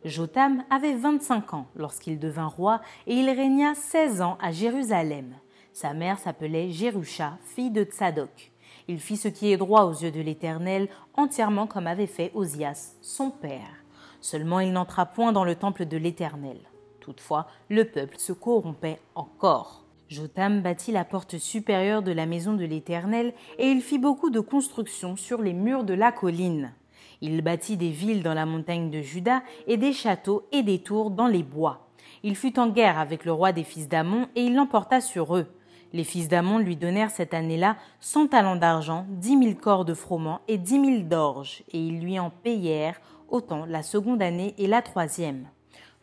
Jotam 0.05 0.63
avait 0.69 0.95
25 0.95 1.53
ans 1.53 1.67
lorsqu'il 1.75 2.17
devint 2.17 2.47
roi 2.47 2.79
et 3.07 3.13
il 3.13 3.29
régna 3.29 3.75
16 3.75 4.21
ans 4.21 4.37
à 4.41 4.53
Jérusalem. 4.53 5.35
Sa 5.73 5.93
mère 5.93 6.17
s'appelait 6.17 6.71
Jérusha, 6.71 7.39
fille 7.43 7.71
de 7.71 7.83
Tsadok. 7.83 8.53
Il 8.87 9.01
fit 9.01 9.17
ce 9.17 9.27
qui 9.27 9.51
est 9.51 9.57
droit 9.57 9.83
aux 9.83 9.95
yeux 9.95 10.11
de 10.11 10.21
l'Éternel, 10.21 10.87
entièrement 11.13 11.67
comme 11.67 11.87
avait 11.87 12.07
fait 12.07 12.31
Osias, 12.33 12.95
son 13.01 13.29
père. 13.29 13.83
Seulement 14.21 14.61
il 14.61 14.71
n'entra 14.71 15.05
point 15.05 15.33
dans 15.33 15.43
le 15.43 15.55
temple 15.55 15.87
de 15.87 15.97
l'Éternel. 15.97 16.61
Toutefois, 17.01 17.47
le 17.67 17.83
peuple 17.83 18.17
se 18.17 18.31
corrompait 18.31 19.01
encore. 19.13 19.86
Jotam 20.09 20.61
bâtit 20.61 20.93
la 20.93 21.03
porte 21.03 21.37
supérieure 21.37 22.01
de 22.01 22.13
la 22.13 22.25
maison 22.25 22.53
de 22.53 22.63
l'Éternel, 22.63 23.33
et 23.59 23.67
il 23.67 23.81
fit 23.81 23.99
beaucoup 23.99 24.29
de 24.29 24.39
constructions 24.39 25.15
sur 25.15 25.41
les 25.41 25.53
murs 25.53 25.83
de 25.83 25.93
la 25.93 26.11
colline. 26.11 26.73
Il 27.19 27.41
bâtit 27.41 27.77
des 27.77 27.89
villes 27.89 28.23
dans 28.23 28.33
la 28.33 28.45
montagne 28.45 28.89
de 28.89 29.01
Juda, 29.01 29.41
et 29.67 29.75
des 29.75 29.91
châteaux 29.91 30.47
et 30.51 30.63
des 30.63 30.79
tours 30.79 31.11
dans 31.11 31.27
les 31.27 31.43
bois. 31.43 31.89
Il 32.23 32.35
fut 32.35 32.57
en 32.57 32.69
guerre 32.69 32.99
avec 32.99 33.25
le 33.25 33.33
roi 33.33 33.51
des 33.51 33.63
fils 33.63 33.89
d'Amon, 33.89 34.27
et 34.35 34.43
il 34.43 34.55
l'emporta 34.55 35.01
sur 35.01 35.35
eux. 35.35 35.47
Les 35.93 36.03
fils 36.03 36.27
d'Amon 36.27 36.59
lui 36.59 36.75
donnèrent 36.75 37.11
cette 37.11 37.33
année-là 37.33 37.75
cent 37.99 38.27
talents 38.27 38.55
d'argent, 38.55 39.05
dix 39.09 39.35
mille 39.35 39.57
corps 39.57 39.85
de 39.85 39.93
froment 39.93 40.41
et 40.47 40.57
dix 40.57 40.79
mille 40.79 41.07
d'orge, 41.07 41.63
et 41.71 41.79
ils 41.79 41.99
lui 41.99 42.19
en 42.19 42.29
payèrent 42.29 42.99
autant 43.29 43.65
la 43.65 43.83
seconde 43.83 44.21
année 44.21 44.53
et 44.57 44.67
la 44.67 44.81
troisième. 44.81 45.47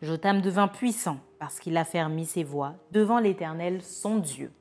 Jotam 0.01 0.41
devint 0.41 0.67
puissant 0.67 1.19
parce 1.39 1.59
qu'il 1.59 1.77
a 1.77 1.85
fermi 1.85 2.25
ses 2.25 2.43
voies 2.43 2.73
devant 2.91 3.19
l'Éternel 3.19 3.81
son 3.81 4.17
Dieu. 4.17 4.51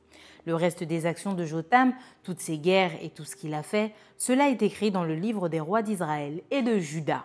Le 0.46 0.54
reste 0.54 0.84
des 0.84 1.06
actions 1.06 1.32
de 1.32 1.44
Jotam, 1.44 1.92
toutes 2.22 2.40
ses 2.40 2.58
guerres 2.58 2.92
et 3.02 3.10
tout 3.10 3.24
ce 3.24 3.34
qu'il 3.34 3.54
a 3.54 3.62
fait, 3.62 3.92
cela 4.16 4.48
est 4.48 4.62
écrit 4.62 4.90
dans 4.90 5.04
le 5.04 5.14
livre 5.14 5.48
des 5.48 5.60
rois 5.60 5.82
d'Israël 5.82 6.42
et 6.50 6.62
de 6.62 6.78
Juda. 6.78 7.24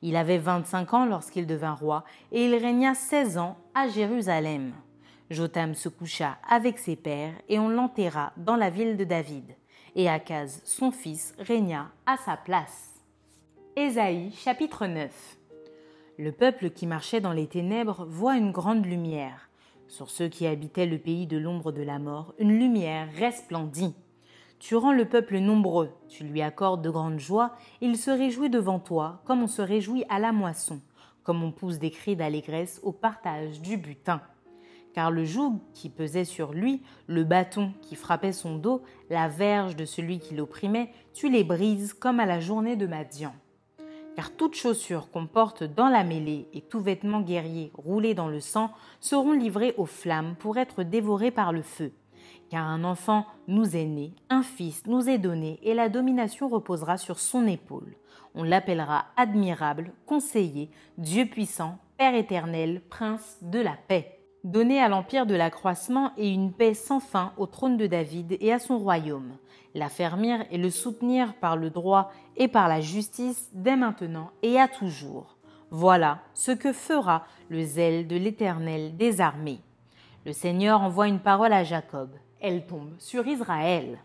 Il 0.00 0.16
avait 0.16 0.38
vingt-cinq 0.38 0.94
ans 0.94 1.04
lorsqu'il 1.04 1.46
devint 1.46 1.74
roi, 1.74 2.04
et 2.32 2.46
il 2.46 2.54
régna 2.54 2.94
seize 2.94 3.38
ans 3.38 3.56
à 3.74 3.88
Jérusalem. 3.88 4.72
Jotam 5.30 5.74
se 5.74 5.88
coucha 5.88 6.38
avec 6.48 6.78
ses 6.78 6.96
pères, 6.96 7.34
et 7.48 7.58
on 7.58 7.68
l'enterra 7.68 8.32
dans 8.36 8.56
la 8.56 8.70
ville 8.70 8.96
de 8.96 9.04
David. 9.04 9.54
Et 9.94 10.08
Akaz, 10.08 10.62
son 10.64 10.90
fils, 10.90 11.34
régna 11.38 11.90
à 12.06 12.16
sa 12.16 12.36
place. 12.36 12.94
Ésaïe 13.76 14.32
chapitre 14.32 14.86
9 14.86 15.36
le 16.18 16.30
peuple 16.30 16.70
qui 16.70 16.86
marchait 16.86 17.20
dans 17.20 17.32
les 17.32 17.46
ténèbres 17.46 18.04
voit 18.06 18.36
une 18.36 18.52
grande 18.52 18.84
lumière. 18.84 19.48
Sur 19.88 20.10
ceux 20.10 20.28
qui 20.28 20.46
habitaient 20.46 20.86
le 20.86 20.98
pays 20.98 21.26
de 21.26 21.38
l'ombre 21.38 21.72
de 21.72 21.82
la 21.82 21.98
mort, 21.98 22.34
une 22.38 22.58
lumière 22.58 23.08
resplendit. 23.18 23.94
Tu 24.58 24.76
rends 24.76 24.92
le 24.92 25.06
peuple 25.06 25.38
nombreux, 25.38 25.90
tu 26.08 26.24
lui 26.24 26.42
accordes 26.42 26.82
de 26.82 26.90
grandes 26.90 27.18
joies, 27.18 27.52
il 27.80 27.96
se 27.96 28.10
réjouit 28.10 28.50
devant 28.50 28.78
toi, 28.78 29.22
comme 29.24 29.42
on 29.42 29.48
se 29.48 29.62
réjouit 29.62 30.04
à 30.08 30.18
la 30.18 30.32
moisson, 30.32 30.80
comme 31.24 31.42
on 31.42 31.50
pousse 31.50 31.78
des 31.78 31.90
cris 31.90 32.14
d'allégresse 32.14 32.78
au 32.82 32.92
partage 32.92 33.60
du 33.60 33.76
butin. 33.76 34.20
Car 34.94 35.10
le 35.10 35.24
joug 35.24 35.60
qui 35.72 35.88
pesait 35.88 36.26
sur 36.26 36.52
lui, 36.52 36.82
le 37.06 37.24
bâton 37.24 37.72
qui 37.80 37.96
frappait 37.96 38.32
son 38.32 38.56
dos, 38.56 38.82
la 39.08 39.28
verge 39.28 39.76
de 39.76 39.86
celui 39.86 40.18
qui 40.18 40.34
l'opprimait, 40.34 40.92
tu 41.14 41.30
les 41.30 41.42
brises 41.42 41.94
comme 41.94 42.20
à 42.20 42.26
la 42.26 42.38
journée 42.38 42.76
de 42.76 42.86
Madian 42.86 43.32
car 44.16 44.34
toute 44.34 44.54
chaussure 44.54 45.10
qu'on 45.10 45.26
porte 45.26 45.62
dans 45.62 45.88
la 45.88 46.04
mêlée 46.04 46.48
et 46.52 46.60
tout 46.60 46.80
vêtement 46.80 47.20
guerrier 47.20 47.72
roulé 47.74 48.14
dans 48.14 48.28
le 48.28 48.40
sang 48.40 48.72
seront 49.00 49.32
livrés 49.32 49.74
aux 49.76 49.86
flammes 49.86 50.36
pour 50.38 50.58
être 50.58 50.82
dévorés 50.82 51.30
par 51.30 51.52
le 51.52 51.62
feu. 51.62 51.92
Car 52.50 52.66
un 52.66 52.84
enfant 52.84 53.26
nous 53.48 53.76
est 53.76 53.86
né, 53.86 54.14
un 54.28 54.42
fils 54.42 54.86
nous 54.86 55.08
est 55.08 55.18
donné, 55.18 55.58
et 55.62 55.74
la 55.74 55.88
domination 55.88 56.48
reposera 56.48 56.98
sur 56.98 57.18
son 57.18 57.46
épaule. 57.46 57.96
On 58.34 58.42
l'appellera 58.42 59.06
admirable, 59.16 59.92
conseiller, 60.06 60.70
Dieu 60.98 61.26
puissant, 61.26 61.78
Père 61.96 62.14
éternel, 62.14 62.82
Prince 62.88 63.38
de 63.42 63.58
la 63.58 63.76
paix. 63.88 64.21
Donner 64.44 64.80
à 64.80 64.88
l'empire 64.88 65.26
de 65.26 65.34
l'accroissement 65.34 66.12
et 66.16 66.28
une 66.28 66.52
paix 66.52 66.74
sans 66.74 67.00
fin 67.00 67.32
au 67.36 67.46
trône 67.46 67.76
de 67.76 67.86
David 67.86 68.36
et 68.40 68.52
à 68.52 68.58
son 68.58 68.78
royaume 68.78 69.36
l'affermir 69.74 70.44
et 70.50 70.58
le 70.58 70.70
soutenir 70.70 71.34
par 71.34 71.56
le 71.56 71.70
droit 71.70 72.12
et 72.36 72.48
par 72.48 72.68
la 72.68 72.80
justice 72.80 73.48
dès 73.52 73.76
maintenant 73.76 74.30
et 74.42 74.58
à 74.58 74.68
toujours. 74.68 75.36
Voilà 75.70 76.20
ce 76.34 76.52
que 76.52 76.72
fera 76.72 77.24
le 77.48 77.62
zèle 77.62 78.06
de 78.06 78.16
l'Éternel 78.16 78.96
des 78.96 79.20
armées. 79.20 79.60
Le 80.26 80.32
Seigneur 80.32 80.82
envoie 80.82 81.08
une 81.08 81.20
parole 81.20 81.52
à 81.52 81.64
Jacob. 81.64 82.10
Elle 82.40 82.66
tombe 82.66 82.94
sur 82.98 83.26
Israël. 83.26 83.98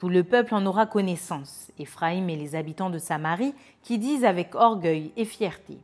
Tout 0.00 0.08
le 0.08 0.24
peuple 0.24 0.54
en 0.54 0.66
aura 0.66 0.86
connaissance, 0.86 1.70
Éphraïm 1.78 2.28
et 2.28 2.36
les 2.36 2.56
habitants 2.56 2.90
de 2.90 2.98
Samarie, 2.98 3.54
qui 3.82 3.98
disent 3.98 4.24
avec 4.24 4.54
orgueil 4.54 5.12
et 5.16 5.24
fierté. 5.24 5.78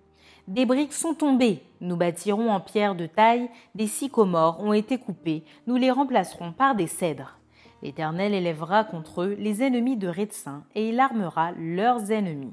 Des 0.50 0.66
briques 0.66 0.92
sont 0.92 1.14
tombées, 1.14 1.62
nous 1.80 1.95
bâtirons 1.95 2.50
en 2.50 2.59
pierre 2.59 2.97
de 2.97 3.07
taille, 3.07 3.49
des 3.76 3.87
sycomores 3.87 4.59
ont 4.59 4.73
été 4.73 4.99
coupés, 4.99 5.45
nous 5.69 5.76
les 5.76 5.92
remplacerons 5.92 6.50
par 6.50 6.75
des 6.75 6.88
cèdres. 6.88 7.38
L'Éternel 7.85 8.35
élèvera 8.35 8.83
contre 8.83 9.23
eux 9.23 9.37
les 9.38 9.62
ennemis 9.62 9.97
de 9.97 10.09
Rétsin, 10.09 10.64
et 10.75 10.88
il 10.88 10.99
armera 10.99 11.52
leurs 11.52 12.11
ennemis. 12.11 12.52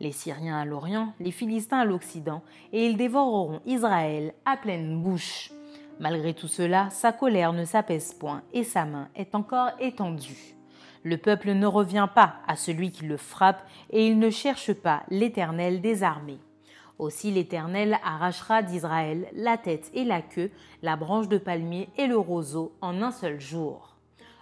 Les 0.00 0.10
Syriens 0.10 0.58
à 0.58 0.64
l'Orient, 0.64 1.12
les 1.20 1.30
Philistins 1.30 1.78
à 1.78 1.84
l'Occident, 1.84 2.42
et 2.72 2.84
ils 2.84 2.96
dévoreront 2.96 3.60
Israël 3.64 4.34
à 4.44 4.56
pleine 4.56 5.00
bouche. 5.00 5.52
Malgré 6.00 6.34
tout 6.34 6.48
cela, 6.48 6.90
sa 6.90 7.12
colère 7.12 7.52
ne 7.52 7.64
s'apaise 7.64 8.12
point, 8.12 8.42
et 8.52 8.64
sa 8.64 8.84
main 8.86 9.08
est 9.14 9.36
encore 9.36 9.70
étendue. 9.78 10.56
Le 11.04 11.16
peuple 11.16 11.52
ne 11.52 11.66
revient 11.68 12.08
pas 12.12 12.38
à 12.48 12.56
celui 12.56 12.90
qui 12.90 13.06
le 13.06 13.16
frappe, 13.16 13.62
et 13.90 14.04
il 14.04 14.18
ne 14.18 14.30
cherche 14.30 14.72
pas 14.72 15.04
l'Éternel 15.10 15.80
des 15.80 16.02
armées. 16.02 16.40
Aussi 16.98 17.30
l'Éternel 17.30 17.98
arrachera 18.02 18.62
d'Israël 18.62 19.28
la 19.34 19.58
tête 19.58 19.90
et 19.92 20.04
la 20.04 20.22
queue, 20.22 20.50
la 20.82 20.96
branche 20.96 21.28
de 21.28 21.36
palmier 21.36 21.90
et 21.98 22.06
le 22.06 22.16
roseau 22.16 22.72
en 22.80 23.02
un 23.02 23.10
seul 23.10 23.38
jour. 23.38 23.96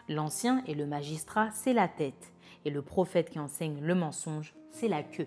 L'ancien 0.08 0.62
et 0.66 0.74
le 0.74 0.86
magistrat, 0.86 1.48
c'est 1.52 1.72
la 1.72 1.88
tête, 1.88 2.32
et 2.64 2.70
le 2.70 2.82
prophète 2.82 3.30
qui 3.30 3.40
enseigne 3.40 3.80
le 3.80 3.94
mensonge, 3.94 4.54
c'est 4.70 4.88
la 4.88 5.02
queue. 5.02 5.26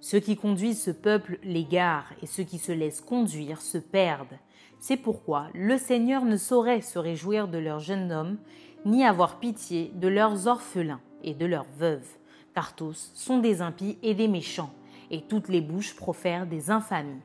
Ceux 0.00 0.20
qui 0.20 0.36
conduisent 0.36 0.82
ce 0.82 0.90
peuple 0.90 1.38
l'égarent, 1.42 2.10
et 2.22 2.26
ceux 2.26 2.44
qui 2.44 2.58
se 2.58 2.72
laissent 2.72 3.02
conduire 3.02 3.60
se 3.60 3.76
perdent. 3.76 4.38
C'est 4.78 4.96
pourquoi 4.96 5.48
le 5.52 5.76
Seigneur 5.76 6.24
ne 6.24 6.38
saurait 6.38 6.80
se 6.80 6.98
réjouir 6.98 7.48
de 7.48 7.58
leurs 7.58 7.80
jeunes 7.80 8.12
hommes, 8.12 8.38
ni 8.86 9.04
avoir 9.04 9.40
pitié 9.40 9.92
de 9.94 10.08
leurs 10.08 10.46
orphelins 10.46 11.02
et 11.22 11.34
de 11.34 11.44
leurs 11.44 11.66
veuves, 11.76 12.08
car 12.54 12.74
tous 12.74 13.10
sont 13.14 13.38
des 13.38 13.60
impies 13.60 13.98
et 14.02 14.14
des 14.14 14.28
méchants, 14.28 14.72
et 15.10 15.22
toutes 15.22 15.48
les 15.48 15.60
bouches 15.60 15.96
profèrent 15.96 16.46
des 16.46 16.70
infamies. 16.70 17.22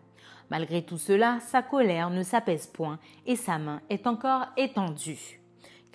Malgré 0.50 0.84
tout 0.84 0.98
cela, 0.98 1.40
sa 1.40 1.62
colère 1.62 2.10
ne 2.10 2.24
s'apaise 2.24 2.68
point, 2.68 3.00
et 3.26 3.36
sa 3.36 3.58
main 3.58 3.82
est 3.90 4.08
encore 4.08 4.46
étendue 4.58 5.40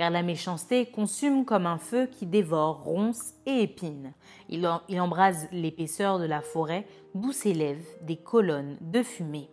car 0.00 0.08
la 0.08 0.22
méchanceté 0.22 0.86
consume 0.86 1.44
comme 1.44 1.66
un 1.66 1.76
feu 1.76 2.06
qui 2.06 2.24
dévore 2.24 2.84
ronces 2.84 3.34
et 3.44 3.64
épines. 3.64 4.14
Il, 4.48 4.66
embrase 4.98 5.46
l'épaisseur 5.52 6.18
de 6.18 6.24
la 6.24 6.40
forêt, 6.40 6.86
d'où 7.14 7.32
s'élèvent 7.32 7.86
des 8.00 8.16
colonnes 8.16 8.78
de 8.80 9.02
fumée. 9.02 9.50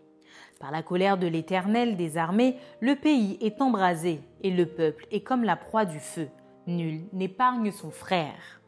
Par 0.61 0.71
la 0.71 0.83
colère 0.83 1.17
de 1.17 1.27
l'Éternel 1.27 1.97
des 1.97 2.17
armées, 2.17 2.55
le 2.79 2.95
pays 2.95 3.37
est 3.41 3.61
embrasé, 3.61 4.21
et 4.41 4.49
le 4.49 4.65
peuple 4.65 5.05
est 5.11 5.19
comme 5.19 5.43
la 5.43 5.57
proie 5.57 5.83
du 5.83 5.99
feu. 5.99 6.29
Nul 6.65 7.01
n'épargne 7.11 7.73
son 7.73 7.91
frère. 7.91 8.61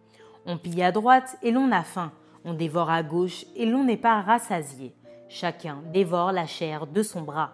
On 0.45 0.57
pille 0.57 0.83
à 0.83 0.91
droite 0.91 1.37
et 1.43 1.51
l'on 1.51 1.71
a 1.71 1.83
faim, 1.83 2.11
on 2.45 2.53
dévore 2.53 2.89
à 2.89 3.03
gauche 3.03 3.45
et 3.55 3.65
l'on 3.65 3.83
n'est 3.83 3.97
pas 3.97 4.21
rassasié. 4.21 4.93
Chacun 5.27 5.81
dévore 5.93 6.31
la 6.31 6.45
chair 6.45 6.87
de 6.87 7.03
son 7.03 7.21
bras. 7.21 7.51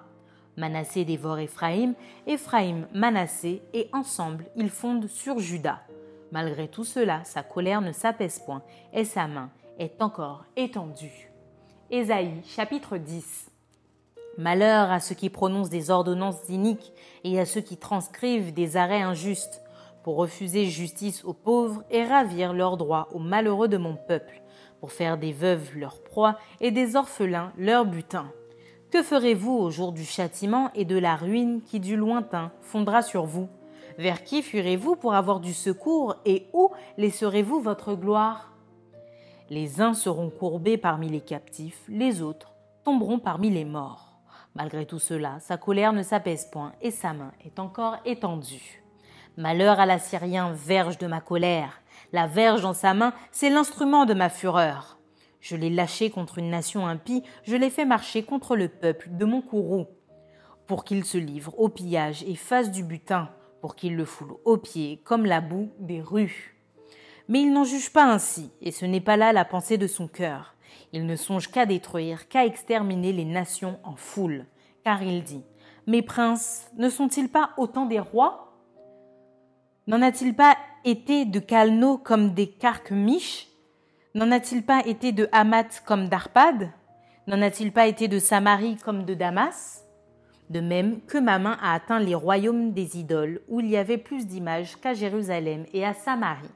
Manassé 0.57 1.03
dévore 1.03 1.39
Éphraïm, 1.39 1.93
Éphraïm 2.27 2.87
Manassé, 2.93 3.61
et 3.73 3.89
ensemble 3.91 4.45
ils 4.55 4.69
fondent 4.69 5.07
sur 5.07 5.39
Judas. 5.39 5.81
Malgré 6.31 6.67
tout 6.67 6.85
cela, 6.85 7.23
sa 7.23 7.43
colère 7.43 7.81
ne 7.81 7.91
s'apaise 7.91 8.39
point, 8.39 8.61
et 8.93 9.03
sa 9.03 9.27
main 9.27 9.49
est 9.77 10.01
encore 10.01 10.45
étendue. 10.55 11.29
Ésaïe 11.91 12.41
chapitre 12.45 12.97
10 12.97 13.51
Malheur 14.37 14.91
à 14.91 14.99
ceux 14.99 15.15
qui 15.15 15.29
prononcent 15.29 15.69
des 15.69 15.91
ordonnances 15.91 16.49
iniques 16.49 16.93
et 17.23 17.39
à 17.39 17.45
ceux 17.45 17.61
qui 17.61 17.77
transcrivent 17.77 18.53
des 18.53 18.75
arrêts 18.75 19.01
injustes, 19.01 19.61
pour 20.03 20.17
refuser 20.17 20.65
justice 20.67 21.25
aux 21.25 21.33
pauvres 21.33 21.83
et 21.89 22.03
ravir 22.03 22.53
leurs 22.53 22.77
droits 22.77 23.07
aux 23.11 23.19
malheureux 23.19 23.67
de 23.67 23.77
mon 23.77 23.95
peuple, 23.95 24.41
faire 24.91 25.17
des 25.17 25.31
veuves 25.31 25.75
leur 25.75 26.01
proie 26.01 26.37
et 26.61 26.71
des 26.71 26.95
orphelins 26.95 27.51
leur 27.57 27.85
butin. 27.85 28.31
Que 28.91 29.03
ferez-vous 29.03 29.51
au 29.51 29.71
jour 29.71 29.91
du 29.91 30.05
châtiment 30.05 30.71
et 30.73 30.85
de 30.85 30.97
la 30.97 31.15
ruine 31.15 31.61
qui 31.61 31.79
du 31.79 31.95
lointain 31.95 32.51
fondra 32.61 33.01
sur 33.01 33.25
vous? 33.25 33.49
Vers 33.97 34.23
qui 34.23 34.41
fuirez-vous 34.41 34.95
pour 34.95 35.13
avoir 35.13 35.39
du 35.39 35.53
secours 35.53 36.15
et 36.25 36.47
où 36.53 36.71
laisserez-vous 36.97 37.59
votre 37.59 37.93
gloire? 37.95 38.51
Les 39.49 39.81
uns 39.81 39.93
seront 39.93 40.29
courbés 40.29 40.77
parmi 40.77 41.09
les 41.09 41.21
captifs, 41.21 41.81
les 41.87 42.21
autres 42.21 42.53
tomberont 42.83 43.19
parmi 43.19 43.49
les 43.49 43.65
morts. 43.65 44.13
Malgré 44.53 44.85
tout 44.85 44.99
cela, 44.99 45.39
sa 45.39 45.57
colère 45.57 45.91
ne 45.91 46.03
s'apaise 46.03 46.45
point 46.51 46.71
et 46.81 46.91
sa 46.91 47.13
main 47.13 47.31
est 47.43 47.59
encore 47.59 47.97
étendue. 48.05 48.83
Malheur 49.37 49.79
à 49.79 49.85
l'Assyrien, 49.85 50.53
verge 50.53 50.97
de 50.97 51.07
ma 51.07 51.19
colère. 51.19 51.81
La 52.15 52.27
verge 52.27 52.61
dans 52.61 52.73
sa 52.73 52.93
main, 52.93 53.13
c'est 53.33 53.49
l'instrument 53.49 54.05
de 54.05 54.13
ma 54.13 54.29
fureur. 54.29 54.97
Je 55.41 55.57
l'ai 55.57 55.69
lâché 55.69 56.09
contre 56.09 56.37
une 56.37 56.49
nation 56.49 56.87
impie, 56.87 57.23
je 57.43 57.57
l'ai 57.57 57.69
fait 57.69 57.83
marcher 57.83 58.23
contre 58.23 58.55
le 58.55 58.69
peuple 58.69 59.09
de 59.11 59.25
mon 59.25 59.41
courroux, 59.41 59.87
pour 60.65 60.85
qu'il 60.85 61.03
se 61.03 61.17
livre 61.17 61.59
au 61.59 61.67
pillage 61.67 62.23
et 62.23 62.35
fasse 62.35 62.71
du 62.71 62.85
butin, 62.85 63.29
pour 63.59 63.75
qu'il 63.75 63.97
le 63.97 64.05
foule 64.05 64.35
aux 64.45 64.55
pieds 64.55 65.01
comme 65.03 65.25
la 65.25 65.41
boue 65.41 65.73
des 65.77 65.99
rues. 65.99 66.55
Mais 67.27 67.41
il 67.41 67.51
n'en 67.51 67.65
juge 67.65 67.91
pas 67.91 68.05
ainsi, 68.05 68.49
et 68.61 68.71
ce 68.71 68.85
n'est 68.85 69.01
pas 69.01 69.17
là 69.17 69.33
la 69.33 69.43
pensée 69.43 69.77
de 69.77 69.85
son 69.85 70.07
cœur. 70.07 70.55
Il 70.93 71.05
ne 71.05 71.17
songe 71.17 71.51
qu'à 71.51 71.65
détruire, 71.65 72.29
qu'à 72.29 72.45
exterminer 72.45 73.11
les 73.11 73.25
nations 73.25 73.77
en 73.83 73.97
foule, 73.97 74.45
car 74.85 75.03
il 75.03 75.21
dit 75.21 75.43
Mes 75.85 76.01
princes 76.01 76.71
ne 76.77 76.87
sont-ils 76.87 77.27
pas 77.27 77.49
autant 77.57 77.85
des 77.85 77.99
rois? 77.99 78.54
N'en 79.87 80.01
a-t-il 80.01 80.33
pas 80.33 80.57
été 80.83 81.25
de 81.25 81.39
Calno 81.39 81.99
comme 81.99 82.33
des 82.33 82.47
Carchemish 82.47 83.47
N'en 84.15 84.31
a-t-il 84.31 84.63
pas 84.63 84.81
été 84.83 85.11
de 85.11 85.29
Hamath 85.31 85.83
comme 85.85 86.09
d'Arpad? 86.09 86.71
N'en 87.27 87.39
a-t-il 87.43 87.71
pas 87.71 87.85
été 87.85 88.07
de 88.07 88.17
Samarie 88.17 88.77
comme 88.77 89.05
de 89.05 89.13
Damas? 89.13 89.83
De 90.49 90.59
même 90.59 91.01
que 91.01 91.19
ma 91.19 91.37
main 91.37 91.55
a 91.61 91.75
atteint 91.75 91.99
les 91.99 92.15
royaumes 92.15 92.71
des 92.71 92.97
idoles, 92.97 93.41
où 93.47 93.59
il 93.59 93.67
y 93.67 93.77
avait 93.77 93.99
plus 93.99 94.25
d'images 94.25 94.75
qu'à 94.75 94.95
Jérusalem 94.95 95.65
et 95.71 95.85
à 95.85 95.93
Samarie. 95.93 96.49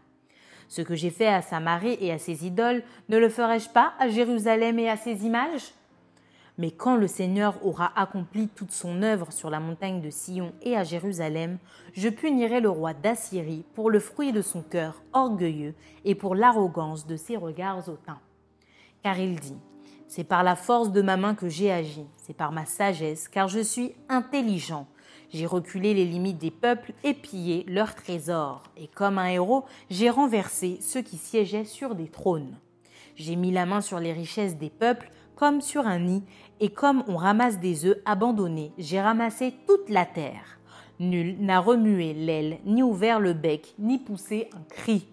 Ce 0.67 0.81
que 0.81 0.95
j'ai 0.95 1.11
fait 1.11 1.27
à 1.27 1.43
Samarie 1.43 1.97
et 2.01 2.11
à 2.11 2.17
ses 2.17 2.47
idoles, 2.47 2.81
ne 3.09 3.17
le 3.17 3.29
ferai-je 3.29 3.69
pas 3.69 3.93
à 3.99 4.09
Jérusalem 4.09 4.79
et 4.79 4.89
à 4.89 4.97
ses 4.97 5.23
images? 5.23 5.71
Mais 6.59 6.71
quand 6.71 6.97
le 6.97 7.07
Seigneur 7.07 7.65
aura 7.65 7.97
accompli 7.97 8.49
toute 8.49 8.73
son 8.73 9.01
œuvre 9.01 9.31
sur 9.31 9.49
la 9.49 9.61
montagne 9.61 10.01
de 10.01 10.09
Sion 10.09 10.51
et 10.61 10.75
à 10.75 10.83
Jérusalem, 10.83 11.57
je 11.93 12.09
punirai 12.09 12.59
le 12.59 12.69
roi 12.69 12.93
d'Assyrie 12.93 13.63
pour 13.75 13.89
le 13.89 14.01
fruit 14.01 14.33
de 14.33 14.41
son 14.41 14.61
cœur 14.61 15.01
orgueilleux 15.13 15.73
et 16.03 16.15
pour 16.15 16.35
l'arrogance 16.35 17.07
de 17.07 17.15
ses 17.15 17.37
regards 17.37 17.87
hautains. 17.87 18.19
Car 19.03 19.17
il 19.17 19.39
dit, 19.39 19.55
C'est 20.09 20.25
par 20.25 20.43
la 20.43 20.57
force 20.57 20.91
de 20.91 21.01
ma 21.01 21.15
main 21.15 21.33
que 21.33 21.47
j'ai 21.47 21.71
agi, 21.71 22.05
c'est 22.17 22.35
par 22.35 22.51
ma 22.51 22.65
sagesse, 22.65 23.29
car 23.29 23.47
je 23.47 23.61
suis 23.61 23.95
intelligent. 24.09 24.85
J'ai 25.29 25.45
reculé 25.45 25.93
les 25.93 26.05
limites 26.05 26.39
des 26.39 26.51
peuples 26.51 26.91
et 27.05 27.13
pillé 27.13 27.63
leurs 27.69 27.95
trésors, 27.95 28.63
et 28.75 28.87
comme 28.87 29.17
un 29.17 29.27
héros, 29.27 29.63
j'ai 29.89 30.09
renversé 30.09 30.77
ceux 30.81 31.03
qui 31.03 31.15
siégeaient 31.15 31.63
sur 31.63 31.95
des 31.95 32.09
trônes. 32.09 32.57
J'ai 33.15 33.37
mis 33.37 33.51
la 33.51 33.65
main 33.65 33.79
sur 33.79 33.99
les 33.99 34.11
richesses 34.11 34.57
des 34.57 34.69
peuples 34.69 35.09
comme 35.39 35.61
sur 35.61 35.87
un 35.87 35.99
nid, 35.99 36.23
et 36.59 36.67
comme 36.67 37.05
on 37.07 37.15
ramasse 37.15 37.59
des 37.59 37.85
œufs 37.85 38.01
abandonnés, 38.03 38.73
j'ai 38.77 38.99
ramassé 38.99 39.53
toute 39.67 39.89
la 39.89 40.05
terre. 40.05 40.59
Nul 40.99 41.37
n'a 41.39 41.61
remué 41.61 42.13
l'aile, 42.13 42.57
ni 42.65 42.83
ouvert 42.83 43.21
le 43.21 43.31
bec, 43.31 43.73
ni 43.79 43.99
poussé 43.99 44.49
un 44.53 44.63
cri. 44.67 45.07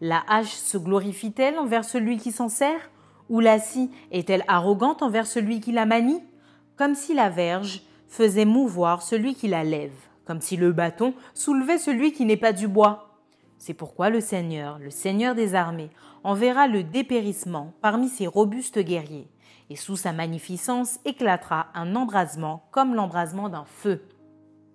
La 0.00 0.22
hache 0.28 0.52
se 0.52 0.78
glorifie-t-elle 0.78 1.58
envers 1.58 1.84
celui 1.84 2.18
qui 2.18 2.30
s'en 2.30 2.48
sert? 2.48 2.90
Ou 3.28 3.40
la 3.40 3.58
scie 3.58 3.90
est-elle 4.12 4.44
arrogante 4.46 5.02
envers 5.02 5.26
celui 5.26 5.58
qui 5.60 5.72
la 5.72 5.84
manie? 5.84 6.22
Comme 6.76 6.94
si 6.94 7.12
la 7.12 7.28
verge 7.28 7.82
faisait 8.06 8.44
mouvoir 8.44 9.02
celui 9.02 9.34
qui 9.34 9.48
la 9.48 9.64
lève, 9.64 9.90
comme 10.26 10.40
si 10.40 10.56
le 10.56 10.70
bâton 10.70 11.12
soulevait 11.34 11.78
celui 11.78 12.12
qui 12.12 12.24
n'est 12.24 12.36
pas 12.36 12.52
du 12.52 12.68
bois. 12.68 13.16
C'est 13.58 13.74
pourquoi 13.74 14.10
le 14.10 14.20
Seigneur, 14.20 14.78
le 14.78 14.90
Seigneur 14.90 15.34
des 15.34 15.56
armées, 15.56 15.90
enverra 16.22 16.68
le 16.68 16.84
dépérissement 16.84 17.72
parmi 17.82 18.08
ses 18.08 18.28
robustes 18.28 18.78
guerriers 18.78 19.28
et 19.70 19.76
sous 19.76 19.96
sa 19.96 20.12
magnificence 20.12 20.98
éclatera 21.04 21.68
un 21.74 21.94
embrasement 21.94 22.64
comme 22.72 22.94
l'embrasement 22.94 23.48
d'un 23.48 23.64
feu. 23.64 24.02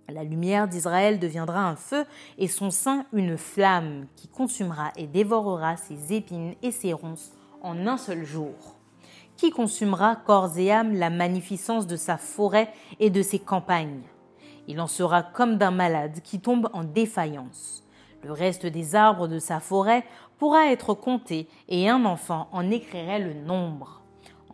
La 0.08 0.24
lumière 0.24 0.68
d'Israël 0.68 1.20
deviendra 1.20 1.68
un 1.68 1.76
feu 1.76 2.06
et 2.38 2.48
son 2.48 2.72
sein 2.72 3.06
une 3.12 3.38
flamme 3.38 4.06
qui 4.16 4.28
consumera 4.28 4.92
et 4.96 5.08
dévorera 5.08 5.78
ses 5.78 6.14
épines 6.14 6.56
et 6.62 6.72
ses 6.72 6.94
ronces 6.94 7.34
en 7.62 7.86
un 7.88 7.98
seul 7.98 8.24
jour. 8.24 8.54
Qui 9.36 9.50
consumera 9.50 10.16
corps 10.16 10.58
et 10.58 10.72
âme 10.72 10.94
la 10.94 11.10
magnificence 11.10 11.88
de 11.88 11.98
sa 11.98 12.18
forêt 12.18 12.72
et 13.00 13.10
de 13.10 13.22
ses 13.22 13.40
campagnes? 13.40 14.04
Il 14.68 14.80
en 14.80 14.88
sera 14.88 15.24
comme 15.24 15.58
d'un 15.58 15.72
malade 15.72 16.22
qui 16.24 16.40
tombe 16.40 16.70
en 16.72 16.84
défaillance. 16.84 17.84
Le 18.24 18.32
reste 18.32 18.66
des 18.66 18.96
arbres 18.96 19.28
de 19.28 19.40
sa 19.40 19.60
forêt 19.60 20.06
pourra 20.38 20.72
être 20.72 20.94
compté 20.94 21.48
et 21.68 21.90
un 21.90 22.06
enfant 22.06 22.48
en 22.52 22.72
écrirait 22.72 23.20
le 23.20 23.34
nombre. 23.34 24.05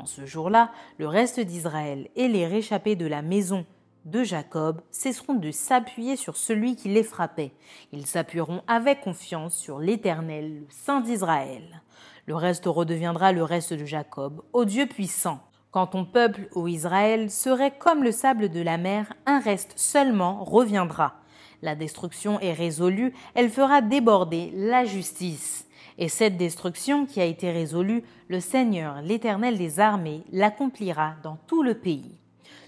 En 0.02 0.08
ce 0.08 0.26
jour-là, 0.26 0.72
le 0.98 1.08
reste 1.08 1.40
d'Israël 1.40 2.10
et 2.16 2.28
les 2.28 2.48
réchappés 2.48 2.96
de 2.96 3.06
la 3.06 3.22
maison 3.22 3.68
de 4.06 4.24
Jacob 4.24 4.82
cesseront 4.90 5.36
de 5.36 5.52
s'appuyer 5.52 6.16
sur 6.16 6.38
celui 6.38 6.76
qui 6.76 6.90
les 6.90 7.04
frappait. 7.04 7.52
Ils 7.92 8.08
s'appuieront 8.08 8.64
avec 8.66 9.02
confiance 9.02 9.56
sur 9.56 9.78
l'Éternel, 9.78 10.62
le 10.62 10.66
Saint 10.70 11.02
d'Israël. 11.02 11.84
Le 12.26 12.34
reste 12.34 12.66
redeviendra 12.66 13.32
le 13.32 13.44
reste 13.44 13.74
de 13.74 13.86
Jacob, 13.86 14.42
au 14.54 14.66
Dieu 14.66 14.88
puissant. 14.88 15.40
Quand 15.70 15.86
ton 15.86 16.06
peuple, 16.06 16.50
ô 16.56 16.68
Israël, 16.68 17.30
serait 17.30 17.78
comme 17.78 18.04
le 18.04 18.12
sable 18.12 18.50
de 18.50 18.62
la 18.62 18.80
mer, 18.80 19.14
un 19.28 19.40
reste 19.40 19.74
seulement 19.76 20.44
reviendra. 20.44 21.18
La 21.62 21.76
destruction 21.76 22.40
est 22.40 22.54
résolue, 22.54 23.14
elle 23.36 23.52
fera 23.52 23.82
déborder 23.82 24.52
la 24.56 24.84
justice. 24.84 25.68
Et 26.02 26.10
cette 26.10 26.36
destruction 26.36 27.06
qui 27.06 27.22
a 27.22 27.26
été 27.26 27.52
résolue, 27.52 28.04
le 28.28 28.40
Seigneur, 28.40 29.04
l'Éternel 29.04 29.56
des 29.60 29.80
armées, 29.80 30.24
l'accomplira 30.32 31.14
dans 31.22 31.38
tout 31.46 31.62
le 31.62 31.76
pays. 31.76 32.18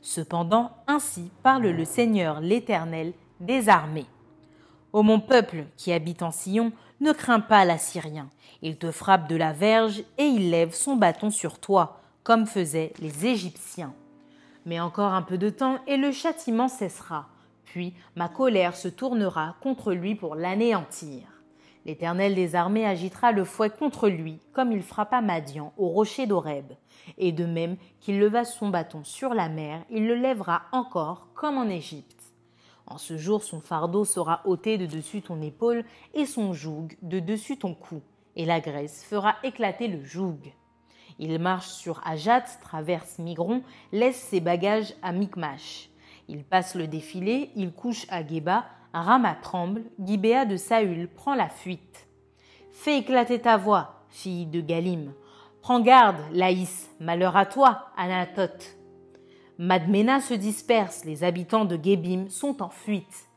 Cependant, 0.03 0.69
ainsi 0.85 1.31
parle 1.41 1.63
le 1.69 1.83
Seigneur, 1.83 2.41
l'Éternel 2.41 3.11
des 3.39 3.69
armées. 3.69 4.05
Ô 4.93 5.01
mon 5.01 5.19
peuple 5.19 5.65
qui 5.77 5.91
habite 5.91 6.21
en 6.21 6.29
Sion, 6.29 6.73
ne 7.01 7.11
crains 7.11 7.39
pas 7.39 7.65
l'Assyrien. 7.65 8.29
Il 8.61 8.77
te 8.77 8.91
frappe 8.91 9.27
de 9.27 9.35
la 9.35 9.51
verge 9.51 10.03
et 10.19 10.25
il 10.25 10.51
lève 10.51 10.75
son 10.75 10.95
bâton 10.95 11.31
sur 11.31 11.57
toi, 11.57 12.01
comme 12.21 12.45
faisaient 12.45 12.93
les 12.99 13.25
Égyptiens. 13.25 13.95
Mais 14.67 14.79
encore 14.79 15.13
un 15.13 15.23
peu 15.23 15.39
de 15.39 15.49
temps 15.49 15.79
et 15.87 15.97
le 15.97 16.11
châtiment 16.11 16.67
cessera. 16.67 17.29
Puis 17.65 17.95
ma 18.15 18.29
colère 18.29 18.75
se 18.75 18.89
tournera 18.89 19.55
contre 19.59 19.91
lui 19.91 20.13
pour 20.13 20.35
l'anéantir. 20.35 21.32
L'Éternel 21.85 22.33
des 22.33 22.55
armées 22.55 22.85
agitera 22.85 23.31
le 23.31 23.43
fouet 23.43 23.69
contre 23.69 24.07
lui, 24.07 24.39
comme 24.53 24.71
il 24.71 24.81
frappa 24.81 25.21
Madian 25.21 25.73
au 25.77 25.89
rocher 25.89 26.25
d'Horeb. 26.27 26.71
Et 27.17 27.31
de 27.33 27.45
même 27.45 27.75
qu'il 27.99 28.19
leva 28.19 28.45
son 28.45 28.69
bâton 28.69 29.03
sur 29.03 29.33
la 29.33 29.49
mer, 29.49 29.83
il 29.89 30.07
le 30.07 30.15
lèvera 30.15 30.63
encore, 30.71 31.27
comme 31.33 31.57
en 31.57 31.67
Égypte. 31.67 32.33
En 32.87 32.97
ce 32.97 33.17
jour, 33.17 33.43
son 33.43 33.59
fardeau 33.59 34.05
sera 34.05 34.41
ôté 34.45 34.77
de 34.77 34.85
dessus 34.85 35.21
ton 35.21 35.41
épaule 35.41 35.83
et 36.13 36.25
son 36.25 36.53
joug 36.53 36.89
de 37.01 37.19
dessus 37.19 37.57
ton 37.57 37.73
cou, 37.73 38.01
et 38.35 38.45
la 38.45 38.59
graisse 38.59 39.03
fera 39.03 39.35
éclater 39.43 39.87
le 39.87 40.03
joug. 40.03 40.39
Il 41.19 41.37
marche 41.39 41.67
sur 41.67 42.01
Ajat, 42.05 42.45
traverse 42.61 43.19
Migron, 43.19 43.61
laisse 43.91 44.17
ses 44.17 44.39
bagages 44.39 44.93
à 45.01 45.11
Micmash. 45.11 45.89
Il 46.27 46.43
passe 46.43 46.75
le 46.75 46.87
défilé, 46.87 47.51
il 47.55 47.73
couche 47.73 48.05
à 48.09 48.25
Geba, 48.25 48.65
Rama 49.01 49.35
tremble, 49.35 49.83
Gibéa 49.99 50.45
de 50.45 50.55
Saül 50.55 51.07
prend 51.07 51.33
la 51.33 51.49
fuite. 51.49 52.07
Fais 52.71 52.99
éclater 52.99 53.39
ta 53.39 53.57
voix, 53.57 54.05
fille 54.09 54.45
de 54.45 54.61
Galim. 54.61 55.13
Prends 55.61 55.79
garde, 55.79 56.17
Laïs, 56.31 56.89
malheur 56.99 57.35
à 57.35 57.45
toi, 57.45 57.87
Anatote. 57.97 58.77
Madmena 59.57 60.19
se 60.19 60.33
disperse, 60.33 61.05
les 61.05 61.23
habitants 61.23 61.65
de 61.65 61.79
Gébim 61.81 62.27
sont 62.29 62.61
en 62.61 62.69
fuite. 62.69 63.29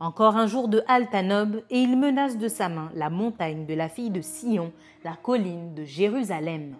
Encore 0.00 0.36
un 0.36 0.46
jour 0.46 0.68
de 0.68 0.82
halte 0.88 1.14
à 1.14 1.22
Nob, 1.22 1.62
et 1.70 1.78
il 1.78 1.98
menace 1.98 2.38
de 2.38 2.48
sa 2.48 2.68
main 2.68 2.90
la 2.94 3.10
montagne 3.10 3.66
de 3.66 3.74
la 3.74 3.88
fille 3.88 4.10
de 4.10 4.20
Sion, 4.20 4.72
la 5.04 5.14
colline 5.14 5.74
de 5.74 5.84
Jérusalem. 5.84 6.76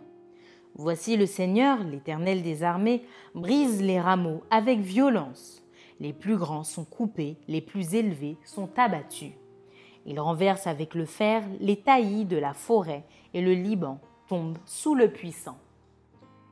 Voici 0.74 1.16
le 1.16 1.26
Seigneur, 1.26 1.84
l'Éternel 1.84 2.42
des 2.42 2.62
armées, 2.62 3.04
brise 3.34 3.82
les 3.82 4.00
rameaux 4.00 4.42
avec 4.50 4.80
violence. 4.80 5.62
Les 6.00 6.12
plus 6.12 6.37
grands 6.37 6.64
sont 6.64 6.85
coupés, 6.85 7.37
les 7.48 7.61
plus 7.61 7.94
élevés 7.94 8.37
sont 8.44 8.68
abattus. 8.76 9.33
Il 10.07 10.18
renverse 10.18 10.66
avec 10.66 10.94
le 10.94 11.07
fer 11.07 11.44
les 11.61 11.76
taillis 11.76 12.24
de 12.24 12.37
la 12.37 12.55
forêt, 12.55 13.05
et 13.35 13.40
le 13.40 13.55
Liban 13.55 14.00
tombe 14.28 14.59
sous 14.66 14.94
le 14.94 15.11
puissant. 15.11 15.59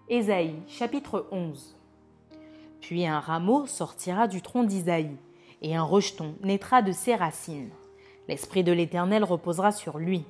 Ésaïe 0.08 0.56
chapitre 0.68 1.26
11 1.30 1.76
Puis 2.80 3.06
un 3.06 3.20
rameau 3.20 3.66
sortira 3.66 4.28
du 4.28 4.42
tronc 4.42 4.64
d'Isaïe 4.64 5.16
et 5.62 5.76
un 5.76 5.82
rejeton 5.82 6.34
naîtra 6.42 6.82
de 6.82 6.92
ses 6.92 7.14
racines. 7.14 7.70
L'Esprit 8.28 8.64
de 8.64 8.72
l'Éternel 8.72 9.24
reposera 9.24 9.72
sur 9.72 9.98
lui. 9.98 10.24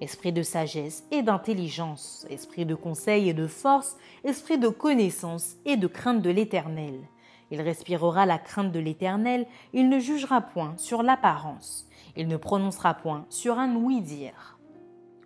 Esprit 0.00 0.32
de 0.32 0.42
sagesse 0.42 1.04
et 1.10 1.22
d'intelligence, 1.22 2.26
esprit 2.30 2.64
de 2.64 2.74
conseil 2.74 3.28
et 3.28 3.34
de 3.34 3.46
force, 3.46 3.96
esprit 4.22 4.58
de 4.58 4.68
connaissance 4.68 5.56
et 5.64 5.76
de 5.76 5.88
crainte 5.88 6.22
de 6.22 6.30
l'Éternel. 6.30 7.00
Il 7.50 7.60
respirera 7.60 8.26
la 8.26 8.38
crainte 8.38 8.72
de 8.72 8.78
l'Éternel, 8.78 9.46
il 9.72 9.88
ne 9.88 9.98
jugera 9.98 10.40
point 10.40 10.74
sur 10.76 11.02
l'apparence, 11.02 11.88
il 12.16 12.28
ne 12.28 12.36
prononcera 12.36 12.94
point 12.94 13.26
sur 13.30 13.58
un 13.58 13.74
ouï-dire 13.74 14.58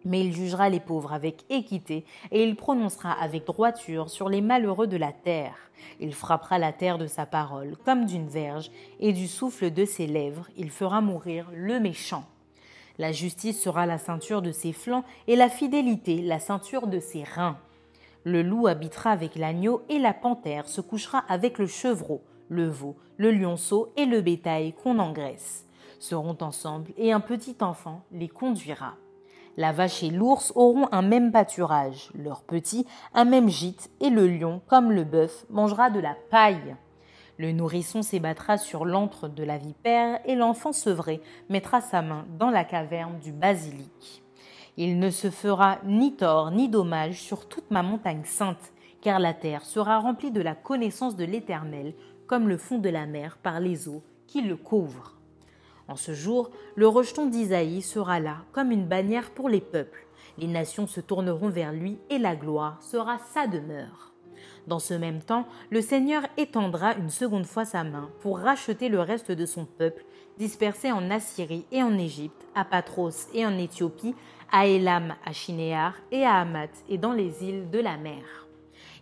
mais 0.05 0.25
il 0.25 0.33
jugera 0.33 0.69
les 0.69 0.81
pauvres 0.81 1.13
avec 1.13 1.45
équité, 1.51 2.05
et 2.31 2.43
il 2.43 2.57
prononcera 2.57 3.13
avec 3.13 3.47
droiture 3.47 4.11
sur 4.11 4.29
les 4.29 4.41
malheureux 4.41 4.87
de 4.87 4.97
la 4.97 5.13
terre. 5.13 5.57
Il 6.01 6.15
frappera 6.15 6.59
la 6.59 6.73
terre 6.73 6.99
de 6.99 7.07
sa 7.07 7.27
parole 7.27 7.77
comme 7.85 8.07
d'une 8.07 8.29
verge, 8.29 8.71
et 9.01 9.13
du 9.13 9.29
souffle 9.29 9.71
de 9.71 9.85
ses 9.85 10.07
lèvres 10.07 10.49
il 10.57 10.71
fera 10.71 11.01
mourir 11.01 11.49
le 11.55 11.81
méchant. 11.81 12.25
La 12.99 13.13
justice 13.13 13.61
sera 13.61 13.87
la 13.87 13.99
ceinture 13.99 14.43
de 14.43 14.53
ses 14.53 14.73
flancs, 14.73 15.05
et 15.27 15.37
la 15.37 15.49
fidélité 15.49 16.21
la 16.23 16.39
ceinture 16.39 16.87
de 16.87 17.01
ses 17.01 17.25
reins. 17.25 17.59
Le 18.25 18.43
loup 18.43 18.69
habitera 18.69 19.11
avec 19.11 19.37
l'agneau, 19.37 19.83
et 19.89 19.99
la 19.99 20.15
panthère 20.15 20.69
se 20.69 20.81
couchera 20.81 21.25
avec 21.29 21.59
le 21.59 21.67
chevreau, 21.67 22.23
le 22.49 22.69
veau, 22.69 22.97
le 23.17 23.33
lionceau 23.33 23.93
et 23.97 24.07
le 24.07 24.21
bétail 24.21 24.75
qu'on 24.75 24.99
engraisse. 24.99 25.67
Seront 25.99 26.39
ensemble, 26.41 26.93
et 26.97 27.13
un 27.13 27.21
petit 27.21 27.57
enfant 27.61 28.05
les 28.13 28.29
conduira. 28.29 28.95
La 29.57 29.73
vache 29.73 30.03
et 30.03 30.11
l'ours 30.11 30.53
auront 30.55 30.89
un 30.93 31.03
même 31.03 31.31
pâturage, 31.31 32.11
leurs 32.15 32.43
petits 32.43 32.87
un 33.13 33.25
même 33.25 33.49
gîte, 33.49 33.91
et 34.01 34.09
le 34.09 34.27
lion, 34.27 34.63
comme 34.67 34.93
le 34.93 35.05
bœuf, 35.05 35.45
mangera 35.51 35.91
de 35.91 36.01
la 36.01 36.17
paille. 36.31 36.77
Le 37.39 37.53
nourrisson 37.53 38.03
s'ébattra 38.03 38.57
sur 38.57 38.85
l'antre 38.85 39.29
de 39.29 39.43
la 39.43 39.59
vipère, 39.59 40.21
et 40.25 40.37
l'enfant 40.37 40.73
sevré 40.73 41.21
mettra 41.49 41.81
sa 41.81 42.03
main 42.03 42.25
dans 42.39 42.51
la 42.51 42.65
caverne 42.65 43.19
du 43.19 43.33
basilic. 43.33 44.22
Il 44.79 44.99
ne 44.99 45.11
se 45.11 45.31
fera 45.31 45.79
ni 45.85 46.15
tort 46.15 46.51
ni 46.51 46.69
dommage 46.69 47.21
sur 47.21 47.47
toute 47.47 47.71
ma 47.71 47.83
montagne 47.83 48.25
sainte, 48.25 48.73
car 49.03 49.19
la 49.19 49.35
terre 49.35 49.65
sera 49.65 49.99
remplie 49.99 50.31
de 50.31 50.41
la 50.41 50.55
connaissance 50.55 51.17
de 51.17 51.25
l'Éternel, 51.25 51.95
comme 52.27 52.49
le 52.49 52.57
fond 52.57 52.79
de 52.79 52.89
la 52.89 53.05
mer 53.07 53.37
par 53.37 53.61
les 53.61 53.89
eaux 53.89 54.03
qui 54.27 54.41
le 54.41 54.57
couvrent. 54.57 55.19
En 55.89 55.97
ce 55.97 56.15
jour, 56.15 56.51
le 56.75 56.89
rejeton 56.89 57.27
d'Isaïe 57.27 57.83
sera 57.83 58.19
là 58.19 58.39
comme 58.53 58.71
une 58.71 58.87
bannière 58.87 59.31
pour 59.31 59.51
les 59.51 59.61
peuples. 59.61 60.07
Les 60.39 60.47
nations 60.47 60.87
se 60.87 61.01
tourneront 61.01 61.51
vers 61.51 61.73
lui 61.73 61.99
et 62.09 62.19
la 62.19 62.35
gloire 62.35 62.81
sera 62.81 63.19
sa 63.19 63.47
demeure. 63.47 64.13
Dans 64.67 64.79
ce 64.79 64.95
même 64.95 65.21
temps, 65.21 65.47
le 65.71 65.83
Seigneur 65.83 66.23
étendra 66.37 66.95
une 66.95 67.11
seconde 67.11 67.45
fois 67.45 67.65
sa 67.65 67.85
main 67.85 68.11
pour 68.21 68.39
racheter 68.39 68.89
le 68.89 69.01
reste 69.01 69.33
de 69.33 69.45
son 69.45 69.67
peuple, 69.67 70.05
dispersé 70.39 70.93
en 70.93 71.11
Assyrie 71.11 71.65
et 71.73 71.83
en 71.83 71.97
Égypte, 71.99 72.47
à 72.55 72.65
Patros 72.65 73.29
et 73.35 73.47
en 73.47 73.57
Éthiopie, 73.59 74.15
à 74.51 74.67
Élam, 74.67 75.15
à 75.25 75.33
Shinéar 75.33 75.95
et 76.11 76.25
à 76.25 76.41
Hamath 76.41 76.85
et 76.89 76.99
dans 76.99 77.13
les 77.13 77.43
îles 77.45 77.71
de 77.71 77.79
la 77.79 77.97
mer. 77.97 78.47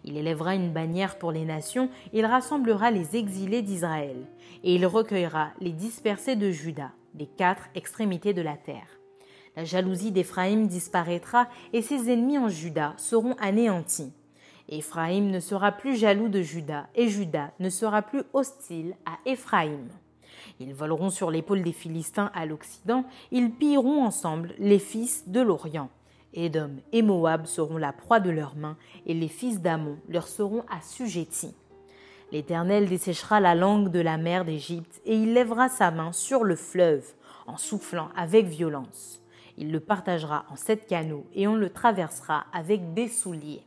Il 0.04 0.16
élèvera 0.16 0.54
une 0.54 0.72
bannière 0.72 1.18
pour 1.18 1.32
les 1.32 1.44
nations, 1.44 1.90
il 2.12 2.24
rassemblera 2.24 2.90
les 2.90 3.16
exilés 3.16 3.62
d'Israël, 3.62 4.16
et 4.64 4.74
il 4.74 4.86
recueillera 4.86 5.50
les 5.60 5.72
dispersés 5.72 6.36
de 6.36 6.50
Juda, 6.50 6.92
des 7.14 7.26
quatre 7.26 7.68
extrémités 7.74 8.32
de 8.32 8.42
la 8.42 8.56
terre. 8.56 8.98
La 9.56 9.64
jalousie 9.64 10.12
d'Éphraïm 10.12 10.68
disparaîtra, 10.68 11.48
et 11.72 11.82
ses 11.82 12.10
ennemis 12.10 12.38
en 12.38 12.48
Juda 12.48 12.94
seront 12.96 13.34
anéantis. 13.40 14.12
Éphraïm 14.68 15.30
ne 15.30 15.40
sera 15.40 15.72
plus 15.72 15.96
jaloux 15.96 16.28
de 16.28 16.42
Juda, 16.42 16.86
et 16.94 17.08
Juda 17.08 17.52
ne 17.58 17.68
sera 17.68 18.02
plus 18.02 18.22
hostile 18.32 18.94
à 19.04 19.18
Éphraïm. 19.28 19.88
Ils 20.58 20.74
voleront 20.74 21.10
sur 21.10 21.30
l'épaule 21.30 21.62
des 21.62 21.72
Philistins 21.72 22.30
à 22.34 22.46
l'Occident, 22.46 23.04
ils 23.30 23.50
pilleront 23.50 24.04
ensemble 24.04 24.54
les 24.58 24.78
fils 24.78 25.28
de 25.28 25.40
l'Orient. 25.40 25.90
Édom 26.32 26.76
et 26.92 27.02
Moab 27.02 27.46
seront 27.46 27.76
la 27.76 27.92
proie 27.92 28.20
de 28.20 28.30
leurs 28.30 28.56
mains, 28.56 28.76
et 29.06 29.14
les 29.14 29.28
fils 29.28 29.60
d'Amon 29.60 29.96
leur 30.08 30.28
seront 30.28 30.64
assujettis. 30.70 31.54
L'Éternel 32.32 32.88
desséchera 32.88 33.40
la 33.40 33.56
langue 33.56 33.90
de 33.90 34.00
la 34.00 34.16
mer 34.16 34.44
d'Égypte, 34.44 35.00
et 35.04 35.16
il 35.16 35.34
lèvera 35.34 35.68
sa 35.68 35.90
main 35.90 36.12
sur 36.12 36.44
le 36.44 36.54
fleuve, 36.54 37.04
en 37.46 37.56
soufflant 37.56 38.10
avec 38.16 38.46
violence. 38.46 39.20
Il 39.58 39.72
le 39.72 39.80
partagera 39.80 40.44
en 40.50 40.56
sept 40.56 40.86
canaux, 40.86 41.26
et 41.34 41.48
on 41.48 41.56
le 41.56 41.70
traversera 41.70 42.44
avec 42.52 42.94
des 42.94 43.08
souliers. 43.08 43.62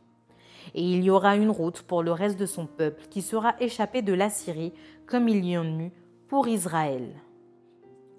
Et 0.74 0.82
il 0.82 1.04
y 1.04 1.10
aura 1.10 1.36
une 1.36 1.50
route 1.50 1.82
pour 1.82 2.02
le 2.02 2.12
reste 2.12 2.38
de 2.38 2.46
son 2.46 2.66
peuple, 2.66 3.04
qui 3.10 3.20
sera 3.20 3.54
échappé 3.60 4.00
de 4.00 4.14
l'Assyrie, 4.14 4.72
comme 5.06 5.28
il 5.28 5.44
y 5.44 5.58
en 5.58 5.78
eut 5.78 5.92
pour 6.28 6.48
Israël, 6.48 7.06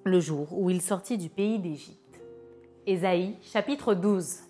le 0.03 0.19
jour 0.19 0.47
où 0.51 0.69
il 0.69 0.81
sortit 0.81 1.17
du 1.17 1.29
pays 1.29 1.59
d'Égypte. 1.59 2.21
Ésaïe 2.85 3.35
chapitre 3.41 3.95
12 3.95 4.41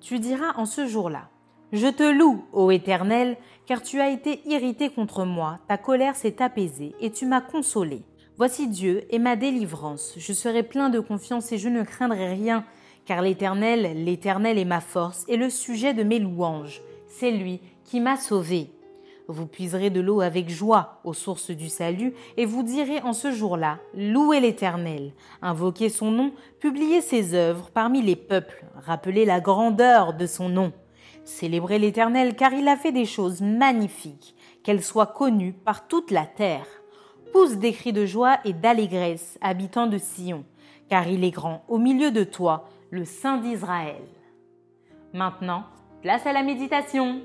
Tu 0.00 0.18
diras 0.18 0.54
en 0.56 0.66
ce 0.66 0.86
jour-là, 0.86 1.28
Je 1.72 1.86
te 1.86 2.02
loue, 2.02 2.44
ô 2.52 2.70
Éternel, 2.72 3.36
car 3.66 3.80
tu 3.80 4.00
as 4.00 4.10
été 4.10 4.40
irrité 4.48 4.90
contre 4.90 5.24
moi, 5.24 5.60
ta 5.68 5.78
colère 5.78 6.16
s'est 6.16 6.42
apaisée, 6.42 6.94
et 7.00 7.12
tu 7.12 7.26
m'as 7.26 7.40
consolé. 7.40 8.02
Voici 8.36 8.66
Dieu 8.66 9.04
et 9.10 9.20
ma 9.20 9.36
délivrance, 9.36 10.14
je 10.16 10.32
serai 10.32 10.64
plein 10.64 10.90
de 10.90 10.98
confiance 10.98 11.52
et 11.52 11.58
je 11.58 11.68
ne 11.68 11.84
craindrai 11.84 12.34
rien, 12.34 12.64
car 13.04 13.22
l'Éternel, 13.22 14.04
l'Éternel 14.04 14.58
est 14.58 14.64
ma 14.64 14.80
force 14.80 15.24
et 15.28 15.36
le 15.36 15.48
sujet 15.50 15.94
de 15.94 16.02
mes 16.02 16.18
louanges. 16.18 16.82
C'est 17.06 17.30
lui 17.30 17.60
qui 17.84 18.00
m'a 18.00 18.16
sauvé. 18.16 18.70
Vous 19.26 19.46
puiserez 19.46 19.88
de 19.88 20.00
l'eau 20.00 20.20
avec 20.20 20.50
joie 20.50 21.00
aux 21.02 21.14
sources 21.14 21.50
du 21.50 21.70
salut, 21.70 22.12
et 22.36 22.44
vous 22.44 22.62
direz 22.62 23.00
en 23.00 23.14
ce 23.14 23.32
jour-là, 23.32 23.78
Louez 23.94 24.40
l'Éternel, 24.40 25.12
invoquez 25.40 25.88
son 25.88 26.10
nom, 26.10 26.32
publiez 26.60 27.00
ses 27.00 27.34
œuvres 27.34 27.70
parmi 27.72 28.02
les 28.02 28.16
peuples, 28.16 28.66
rappelez 28.76 29.24
la 29.24 29.40
grandeur 29.40 30.12
de 30.12 30.26
son 30.26 30.50
nom. 30.50 30.72
Célébrez 31.24 31.78
l'Éternel, 31.78 32.36
car 32.36 32.52
il 32.52 32.68
a 32.68 32.76
fait 32.76 32.92
des 32.92 33.06
choses 33.06 33.40
magnifiques, 33.40 34.34
qu'elles 34.62 34.84
soient 34.84 35.06
connues 35.06 35.54
par 35.54 35.88
toute 35.88 36.10
la 36.10 36.26
terre. 36.26 36.66
Pousse 37.32 37.56
des 37.56 37.72
cris 37.72 37.94
de 37.94 38.04
joie 38.04 38.38
et 38.44 38.52
d'allégresse, 38.52 39.38
habitants 39.40 39.86
de 39.86 39.96
Sion, 39.96 40.44
car 40.90 41.08
il 41.08 41.24
est 41.24 41.30
grand 41.30 41.64
au 41.68 41.78
milieu 41.78 42.10
de 42.10 42.24
toi, 42.24 42.68
le 42.90 43.06
Saint 43.06 43.38
d'Israël. 43.38 44.04
Maintenant, 45.14 45.64
place 46.02 46.26
à 46.26 46.32
la 46.34 46.42
méditation. 46.42 47.22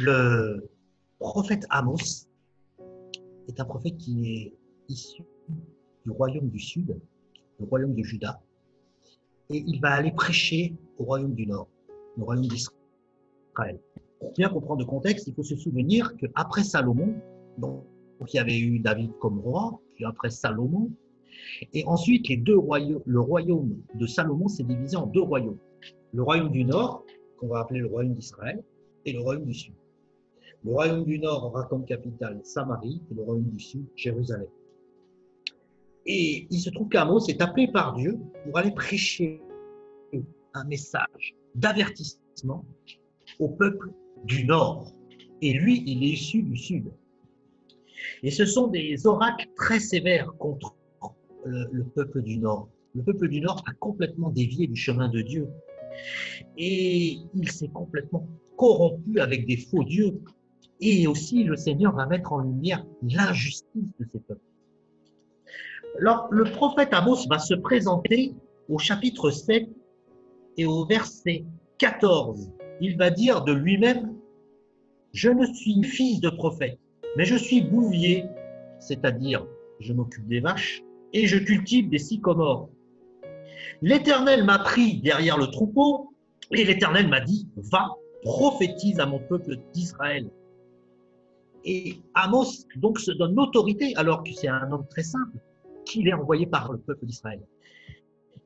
Le 0.00 0.70
prophète 1.18 1.66
Amos 1.70 2.28
est 3.48 3.58
un 3.58 3.64
prophète 3.64 3.96
qui 3.96 4.32
est 4.32 4.54
issu 4.88 5.24
du 6.04 6.12
royaume 6.12 6.50
du 6.50 6.60
sud, 6.60 6.96
le 7.58 7.66
royaume 7.66 7.96
de 7.96 8.04
Juda, 8.04 8.40
et 9.50 9.64
il 9.66 9.80
va 9.80 9.90
aller 9.90 10.12
prêcher 10.12 10.76
au 10.98 11.04
royaume 11.04 11.34
du 11.34 11.48
nord, 11.48 11.66
le 12.16 12.22
royaume 12.22 12.46
d'Israël. 12.46 13.80
Pour 14.20 14.30
bien 14.34 14.48
comprendre 14.48 14.82
le 14.82 14.86
contexte, 14.86 15.26
il 15.26 15.34
faut 15.34 15.42
se 15.42 15.56
souvenir 15.56 16.16
qu'après 16.16 16.62
Salomon, 16.62 17.16
il 17.60 18.34
y 18.34 18.38
avait 18.38 18.60
eu 18.60 18.78
David 18.78 19.10
comme 19.18 19.40
roi, 19.40 19.80
puis 19.96 20.04
après 20.04 20.30
Salomon, 20.30 20.92
et 21.72 21.84
ensuite 21.86 22.28
le 22.28 23.18
royaume 23.18 23.82
de 23.94 24.06
Salomon 24.06 24.46
s'est 24.46 24.62
divisé 24.62 24.96
en 24.96 25.06
deux 25.06 25.22
royaumes. 25.22 25.58
Le 26.12 26.22
royaume 26.22 26.52
du 26.52 26.64
nord, 26.64 27.04
qu'on 27.40 27.48
va 27.48 27.58
appeler 27.58 27.80
le 27.80 27.88
royaume 27.88 28.14
d'Israël, 28.14 28.62
et 29.04 29.12
le 29.12 29.20
royaume 29.22 29.44
du 29.44 29.54
sud. 29.54 29.74
Le 30.64 30.72
royaume 30.72 31.04
du 31.04 31.18
Nord 31.18 31.46
aura 31.46 31.64
comme 31.64 31.84
capitale 31.84 32.40
Samarie 32.44 33.00
et 33.10 33.14
le 33.14 33.22
royaume 33.22 33.50
du 33.50 33.60
Sud 33.60 33.86
Jérusalem. 33.94 34.48
Et 36.06 36.46
il 36.50 36.58
se 36.58 36.70
trouve 36.70 36.88
qu'Amos 36.88 37.26
est 37.28 37.40
appelé 37.42 37.68
par 37.68 37.94
Dieu 37.94 38.18
pour 38.44 38.58
aller 38.58 38.70
prêcher 38.70 39.40
un 40.54 40.64
message 40.64 41.34
d'avertissement 41.54 42.64
au 43.38 43.48
peuple 43.48 43.90
du 44.24 44.44
Nord. 44.44 44.92
Et 45.42 45.52
lui, 45.52 45.82
il 45.86 46.02
est 46.02 46.12
issu 46.12 46.42
du 46.42 46.56
Sud. 46.56 46.90
Et 48.22 48.30
ce 48.30 48.44
sont 48.44 48.68
des 48.68 49.06
oracles 49.06 49.48
très 49.56 49.80
sévères 49.80 50.32
contre 50.38 50.74
le, 51.44 51.84
peuple 51.84 52.22
du 52.22 52.38
Nord. 52.38 52.68
Le 52.94 53.02
peuple 53.02 53.28
du 53.28 53.40
Nord 53.40 53.62
a 53.66 53.72
complètement 53.74 54.30
dévié 54.30 54.66
du 54.66 54.76
chemin 54.76 55.08
de 55.08 55.20
Dieu. 55.20 55.48
Et 56.56 57.18
il 57.34 57.50
s'est 57.50 57.68
complètement 57.68 58.26
corrompu 58.56 59.20
avec 59.20 59.46
des 59.46 59.56
faux 59.56 59.84
dieux. 59.84 60.20
Et 60.80 61.06
aussi, 61.06 61.44
le 61.44 61.56
Seigneur 61.56 61.94
va 61.94 62.06
mettre 62.06 62.32
en 62.32 62.38
lumière 62.38 62.84
l'injustice 63.02 63.90
de 63.98 64.06
ces 64.12 64.20
peuples. 64.20 64.40
Alors, 65.98 66.28
le 66.30 66.44
prophète 66.44 66.92
Amos 66.92 67.26
va 67.28 67.38
se 67.38 67.54
présenter 67.54 68.34
au 68.68 68.78
chapitre 68.78 69.30
7 69.30 69.68
et 70.56 70.66
au 70.66 70.84
verset 70.84 71.44
14. 71.78 72.50
Il 72.80 72.96
va 72.96 73.10
dire 73.10 73.42
de 73.42 73.52
lui-même, 73.52 74.14
je 75.12 75.30
ne 75.30 75.46
suis 75.46 75.82
fils 75.82 76.20
de 76.20 76.30
prophète, 76.30 76.78
mais 77.16 77.24
je 77.24 77.34
suis 77.34 77.62
bouvier, 77.62 78.24
c'est-à-dire 78.78 79.44
je 79.80 79.92
m'occupe 79.92 80.26
des 80.28 80.40
vaches, 80.40 80.82
et 81.12 81.26
je 81.26 81.38
cultive 81.38 81.88
des 81.88 81.98
sycomores. 81.98 82.68
L'Éternel 83.80 84.44
m'a 84.44 84.58
pris 84.58 85.00
derrière 85.00 85.38
le 85.38 85.46
troupeau, 85.46 86.12
et 86.52 86.64
l'Éternel 86.64 87.08
m'a 87.08 87.20
dit, 87.20 87.48
va, 87.56 87.88
prophétise 88.22 89.00
à 89.00 89.06
mon 89.06 89.18
peuple 89.18 89.56
d'Israël. 89.72 90.30
Et 91.70 92.00
Amos 92.14 92.64
donc 92.76 92.98
se 92.98 93.12
donne 93.12 93.34
l'autorité, 93.34 93.94
alors 93.96 94.24
que 94.24 94.32
c'est 94.32 94.48
un 94.48 94.72
homme 94.72 94.86
très 94.88 95.02
simple, 95.02 95.38
qu'il 95.84 96.08
est 96.08 96.14
envoyé 96.14 96.46
par 96.46 96.72
le 96.72 96.78
peuple 96.78 97.04
d'Israël. 97.04 97.42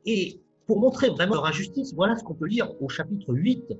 Et 0.04 0.40
pour 0.66 0.80
montrer 0.80 1.08
vraiment 1.08 1.34
leur 1.34 1.46
injustice, 1.46 1.94
voilà 1.94 2.16
ce 2.16 2.24
qu'on 2.24 2.34
peut 2.34 2.48
lire 2.48 2.72
au 2.82 2.88
chapitre 2.88 3.32
8. 3.32 3.78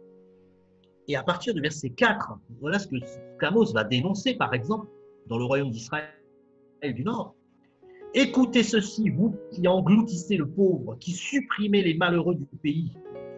Et 1.08 1.16
à 1.16 1.24
partir 1.24 1.54
du 1.54 1.60
verset 1.60 1.90
4, 1.90 2.38
voilà 2.60 2.78
ce 2.78 2.86
que 2.86 3.44
Amos 3.44 3.72
va 3.72 3.82
dénoncer, 3.82 4.34
par 4.34 4.54
exemple, 4.54 4.86
dans 5.26 5.38
le 5.38 5.44
royaume 5.44 5.72
d'Israël 5.72 6.06
du 6.84 7.02
Nord. 7.02 7.34
Écoutez 8.14 8.62
ceci, 8.62 9.10
vous 9.10 9.34
qui 9.50 9.66
engloutissez 9.66 10.36
le 10.36 10.48
pauvre, 10.48 10.96
qui 11.00 11.10
supprimez 11.10 11.82
les 11.82 11.94
malheureux 11.94 12.36
du 12.36 12.46
pays. 12.62 12.92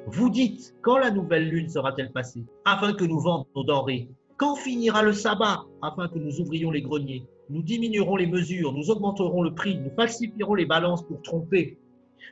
Vous 0.09 0.29
dites, 0.29 0.75
quand 0.83 0.99
la 0.99 1.11
nouvelle 1.11 1.49
lune 1.49 1.71
sera-t-elle 1.71 2.13
passée, 2.13 2.45
afin 2.67 2.93
que 2.93 3.05
nous 3.05 3.21
vendions 3.21 3.49
nos 3.57 3.65
denrées 3.65 4.11
Quand 4.37 4.57
finira 4.57 5.03
le 5.03 5.13
sabbat, 5.13 5.65
afin 5.81 6.09
que 6.09 6.19
nous 6.19 6.41
ouvrions 6.41 6.71
les 6.71 6.83
greniers? 6.83 7.25
Nous 7.51 7.63
diminuerons 7.63 8.17
les 8.17 8.27
mesures, 8.27 8.73
nous 8.73 8.91
augmenterons 8.91 9.43
le 9.43 9.55
prix, 9.55 9.79
nous 9.79 9.91
falsifierons 9.95 10.55
les 10.55 10.67
balances 10.67 11.07
pour 11.07 11.23
tromper. 11.23 11.79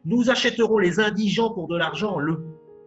Nous 0.05 0.31
achèterons 0.31 0.79
les 0.79 0.99
indigents 0.99 1.51
pour 1.51 1.69
de 1.69 1.77
l'argent, 1.77 2.19
le 2.19 2.41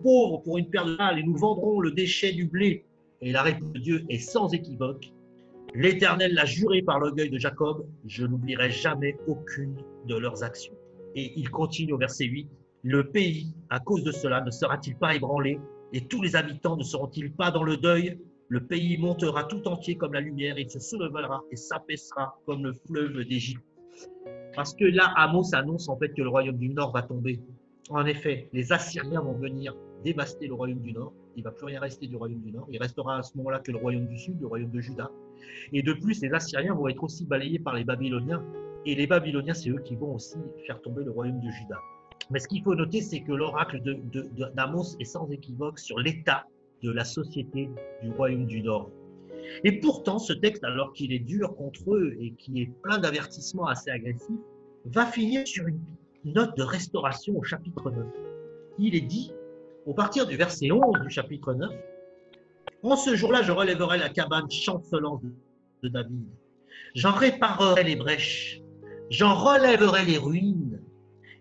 pauvre 0.04 0.42
pour 0.44 0.58
une 0.58 0.70
paire 0.70 0.86
de 0.86 0.98
balles, 0.98 1.20
et 1.20 1.24
nous 1.24 1.38
vendrons 1.38 1.80
le 1.80 1.92
déchet 1.92 2.34
du 2.34 2.46
blé. 2.46 2.84
Et 3.22 3.32
la 3.32 3.42
réponse 3.42 3.72
de 3.72 3.80
Dieu 3.80 4.06
est 4.10 4.20
sans 4.20 4.54
équivoque. 4.54 5.12
L'Éternel 5.74 6.34
l'a 6.34 6.46
juré 6.46 6.82
par 6.82 7.00
l'orgueil 7.00 7.30
de 7.30 7.38
Jacob, 7.38 7.86
je 8.06 8.26
n'oublierai 8.26 8.72
jamais 8.72 9.18
aucune 9.28 9.76
de 10.08 10.16
leurs 10.16 10.44
actions. 10.44 10.74
Et 11.16 11.34
il 11.38 11.50
continue 11.50 11.94
au 11.94 11.98
verset 11.98 12.26
8, 12.26 12.50
le 12.84 13.10
pays, 13.10 13.54
à 13.70 13.80
cause 13.80 14.04
de 14.04 14.12
cela, 14.12 14.42
ne 14.42 14.52
sera-t-il 14.52 14.98
pas 14.98 15.16
ébranlé 15.16 15.60
et 15.94 16.02
tous 16.02 16.22
les 16.22 16.36
habitants 16.36 16.76
ne 16.76 16.84
seront-ils 16.84 17.32
pas 17.32 17.52
dans 17.52 17.64
le 17.64 17.78
deuil? 17.78 18.20
Le 18.48 18.60
pays 18.60 18.98
montera 18.98 19.44
tout 19.46 19.68
entier 19.68 19.96
comme 19.96 20.14
la 20.14 20.22
lumière, 20.22 20.60
il 20.60 20.70
se 20.70 20.80
soulèvera 20.80 21.44
et 21.52 21.56
s'apaissera 21.56 22.38
comme 22.46 22.64
le 22.64 22.74
fleuve 22.74 23.24
d'Égypte. 23.24 23.64
Parce 24.56 24.76
que 24.76 24.86
là, 24.86 25.12
Amos 25.16 25.54
annonce 25.54 25.90
en 25.90 25.98
fait 25.98 26.14
que 26.14 26.22
le 26.22 26.30
royaume 26.30 26.58
du 26.58 26.70
Nord 26.70 26.94
va 26.94 27.02
tomber. 27.02 27.40
En 27.90 28.06
effet, 28.06 28.48
les 28.54 28.72
Assyriens 28.72 29.22
vont 29.22 29.34
venir 29.34 29.76
dévaster 30.04 30.48
le 30.48 30.54
royaume 30.54 30.80
du 30.80 30.94
Nord. 30.94 31.14
Il 31.36 31.40
ne 31.40 31.46
va 31.46 31.52
plus 31.52 31.66
rien 31.66 31.80
rester 31.80 32.08
du 32.08 32.16
royaume 32.16 32.42
du 32.42 32.52
Nord. 32.52 32.68
Il 32.72 32.80
restera 32.80 33.18
à 33.18 33.24
ce 33.24 33.36
moment-là 33.38 33.60
que 33.60 33.72
le 33.72 33.80
royaume 33.80 34.08
du 34.08 34.18
Sud, 34.18 34.40
le 34.40 34.48
royaume 34.48 34.72
de 34.72 34.80
Juda. 34.80 35.10
Et 35.74 35.82
de 35.82 35.94
plus, 35.94 36.22
les 36.22 36.32
Assyriens 36.32 36.76
vont 36.76 36.88
être 36.88 37.04
aussi 37.04 37.26
balayés 37.26 37.60
par 37.60 37.74
les 37.74 37.84
Babyloniens. 37.84 38.44
Et 38.86 38.94
les 38.94 39.08
Babyloniens, 39.08 39.56
c'est 39.56 39.70
eux 39.70 39.82
qui 39.84 39.96
vont 39.96 40.16
aussi 40.16 40.38
faire 40.68 40.80
tomber 40.82 41.04
le 41.04 41.12
royaume 41.12 41.40
de 41.40 41.50
Juda. 41.50 41.80
Mais 42.30 42.40
ce 42.40 42.48
qu'il 42.48 42.64
faut 42.64 42.76
noter, 42.76 43.02
c'est 43.02 43.22
que 43.22 43.34
l'oracle 43.34 43.82
d'Amos 44.56 44.96
est 45.00 45.06
sans 45.06 45.30
équivoque 45.32 45.80
sur 45.80 46.00
l'état 46.00 46.46
de 46.84 46.92
la 46.92 47.04
société 47.04 47.70
du 48.02 48.12
royaume 48.12 48.46
du 48.46 48.62
Nord. 48.62 48.92
Et 49.64 49.80
pourtant, 49.80 50.20
ce 50.20 50.34
texte, 50.34 50.64
alors 50.64 50.94
qu'il 50.94 51.14
est 51.14 51.20
dur 51.20 51.56
contre 51.56 51.96
eux 51.96 52.16
et 52.20 52.34
qui 52.34 52.62
est 52.62 52.72
plein 52.82 52.98
d'avertissements 52.98 53.68
assez 53.68 53.90
agressifs, 53.90 54.40
va 54.86 55.06
finir 55.06 55.48
sur 55.48 55.68
une 55.68 55.80
note 56.26 56.58
de 56.58 56.64
restauration 56.64 57.38
au 57.38 57.44
chapitre 57.44 57.92
9. 57.92 58.06
Il 58.78 58.96
est 58.96 59.02
dit, 59.02 59.32
au 59.86 59.94
partir 59.94 60.26
du 60.26 60.36
verset 60.36 60.72
11 60.72 61.02
du 61.02 61.10
chapitre 61.10 61.54
9, 61.54 61.72
En 62.84 62.96
ce 62.96 63.16
jour-là, 63.16 63.42
je 63.42 63.52
relèverai 63.52 63.98
la 63.98 64.10
cabane 64.10 64.50
chancelante 64.50 65.24
de 65.84 65.90
David. 65.90 66.28
J'en 66.94 67.14
réparerai 67.14 67.84
les 67.84 67.96
brèches, 67.96 68.62
j'en 69.10 69.36
relèverai 69.36 70.06
les 70.06 70.18
ruines, 70.18 70.82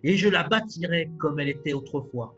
et 0.03 0.17
je 0.17 0.29
la 0.29 0.43
bâtirai 0.43 1.11
comme 1.19 1.41
elle 1.41 1.49
était 1.49 1.73
autrefois, 1.73 2.35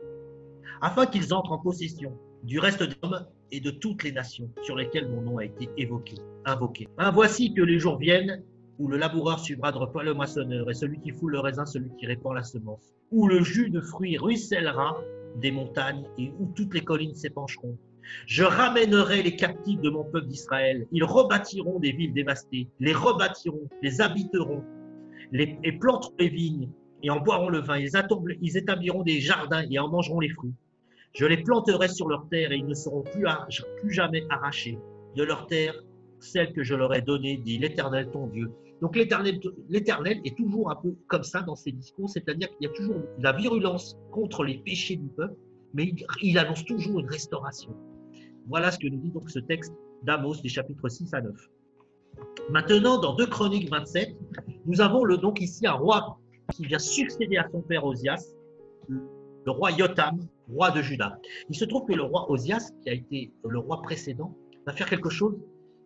afin 0.81 1.05
qu'ils 1.05 1.33
entrent 1.33 1.51
en 1.51 1.57
possession 1.57 2.17
du 2.47 2.59
reste 2.59 2.81
des 2.81 2.95
hommes 3.01 3.25
et 3.51 3.59
de 3.59 3.71
toutes 3.71 4.03
les 4.03 4.13
nations 4.13 4.49
sur 4.63 4.77
lesquelles 4.77 5.09
mon 5.09 5.21
nom 5.21 5.37
a 5.37 5.43
été 5.43 5.69
évoqué, 5.75 6.15
invoqué. 6.45 6.87
Ben, 6.97 7.11
voici 7.11 7.53
que 7.53 7.61
les 7.61 7.77
jours 7.77 7.97
viennent 7.97 8.41
où 8.79 8.87
le 8.87 8.95
laboureur 8.95 9.39
suivra 9.39 9.71
le 9.71 10.13
moissonneur, 10.13 10.69
et 10.69 10.73
celui 10.73 10.99
qui 11.01 11.11
foule 11.11 11.33
le 11.33 11.39
raisin, 11.39 11.65
celui 11.65 11.89
qui 11.99 12.05
répand 12.05 12.33
la 12.33 12.43
semence, 12.43 12.93
où 13.11 13.27
le 13.27 13.43
jus 13.43 13.69
de 13.69 13.81
fruits 13.81 14.17
ruissellera 14.17 14.97
des 15.41 15.51
montagnes, 15.51 16.05
et 16.17 16.31
où 16.39 16.53
toutes 16.55 16.73
les 16.73 16.81
collines 16.81 17.15
s'épancheront. 17.15 17.77
Je 18.27 18.43
ramènerai 18.43 19.23
les 19.23 19.35
captifs 19.35 19.81
de 19.81 19.89
mon 19.89 20.05
peuple 20.05 20.27
d'Israël. 20.27 20.87
Ils 20.93 21.03
rebâtiront 21.03 21.79
des 21.79 21.91
villes 21.91 22.13
dévastées, 22.13 22.69
les 22.79 22.93
rebâtiront, 22.93 23.67
les 23.81 23.99
habiteront, 23.99 24.63
et 25.33 25.71
planteront 25.73 26.15
les 26.17 26.29
vignes, 26.29 26.69
et 27.03 27.09
en 27.09 27.19
boiront 27.19 27.49
le 27.49 27.59
vin. 27.59 27.77
Ils 27.77 28.57
établiront 28.57 29.03
des 29.03 29.19
jardins 29.19 29.65
et 29.69 29.79
en 29.79 29.89
mangeront 29.89 30.21
les 30.21 30.29
fruits. 30.29 30.53
Je 31.17 31.25
les 31.25 31.37
planterai 31.37 31.87
sur 31.87 32.07
leur 32.07 32.29
terre 32.29 32.51
et 32.51 32.57
ils 32.57 32.67
ne 32.67 32.75
seront 32.75 33.01
plus, 33.01 33.25
jamais 33.91 34.23
arrachés 34.29 34.77
de 35.15 35.23
leur 35.23 35.47
terre, 35.47 35.73
celle 36.19 36.53
que 36.53 36.63
je 36.63 36.75
leur 36.75 36.93
ai 36.93 37.01
donnée, 37.01 37.37
dit 37.37 37.57
l'Éternel 37.57 38.11
ton 38.11 38.27
Dieu. 38.27 38.51
Donc 38.81 38.95
l'Éternel 38.95 40.21
est 40.23 40.37
toujours 40.37 40.69
un 40.69 40.75
peu 40.75 40.93
comme 41.07 41.23
ça 41.23 41.41
dans 41.41 41.55
ses 41.55 41.71
discours, 41.71 42.07
c'est-à-dire 42.07 42.49
qu'il 42.49 42.67
y 42.67 42.71
a 42.71 42.73
toujours 42.73 43.01
la 43.17 43.31
virulence 43.31 43.97
contre 44.11 44.43
les 44.43 44.59
péchés 44.59 44.97
du 44.97 45.07
peuple, 45.07 45.33
mais 45.73 45.91
il, 46.21 46.37
annonce 46.37 46.63
toujours 46.65 46.99
une 46.99 47.09
restauration. 47.09 47.75
Voilà 48.47 48.69
ce 48.71 48.77
que 48.77 48.87
nous 48.87 48.99
dit 48.99 49.09
donc 49.09 49.31
ce 49.31 49.39
texte 49.39 49.73
d'Amos 50.03 50.35
des 50.43 50.49
chapitres 50.49 50.87
6 50.87 51.15
à 51.15 51.21
9. 51.21 51.33
Maintenant, 52.51 53.01
dans 53.01 53.15
2 53.15 53.25
Chroniques 53.25 53.71
27, 53.71 54.15
nous 54.67 54.81
avons 54.81 55.03
le, 55.03 55.17
donc 55.17 55.41
ici 55.41 55.65
un 55.65 55.73
roi 55.73 56.19
qui 56.53 56.67
vient 56.67 56.77
succéder 56.77 57.37
à 57.37 57.47
son 57.51 57.61
père 57.61 57.85
Osias, 57.85 58.35
le 58.87 59.51
roi 59.51 59.71
Yotam, 59.71 60.19
roi 60.51 60.71
de 60.71 60.81
Juda. 60.81 61.19
Il 61.49 61.55
se 61.55 61.65
trouve 61.65 61.85
que 61.85 61.93
le 61.93 62.03
roi 62.03 62.29
Osias, 62.31 62.71
qui 62.81 62.89
a 62.89 62.93
été 62.93 63.31
le 63.47 63.59
roi 63.59 63.81
précédent, 63.81 64.35
va 64.65 64.73
faire 64.73 64.89
quelque 64.89 65.09
chose 65.09 65.37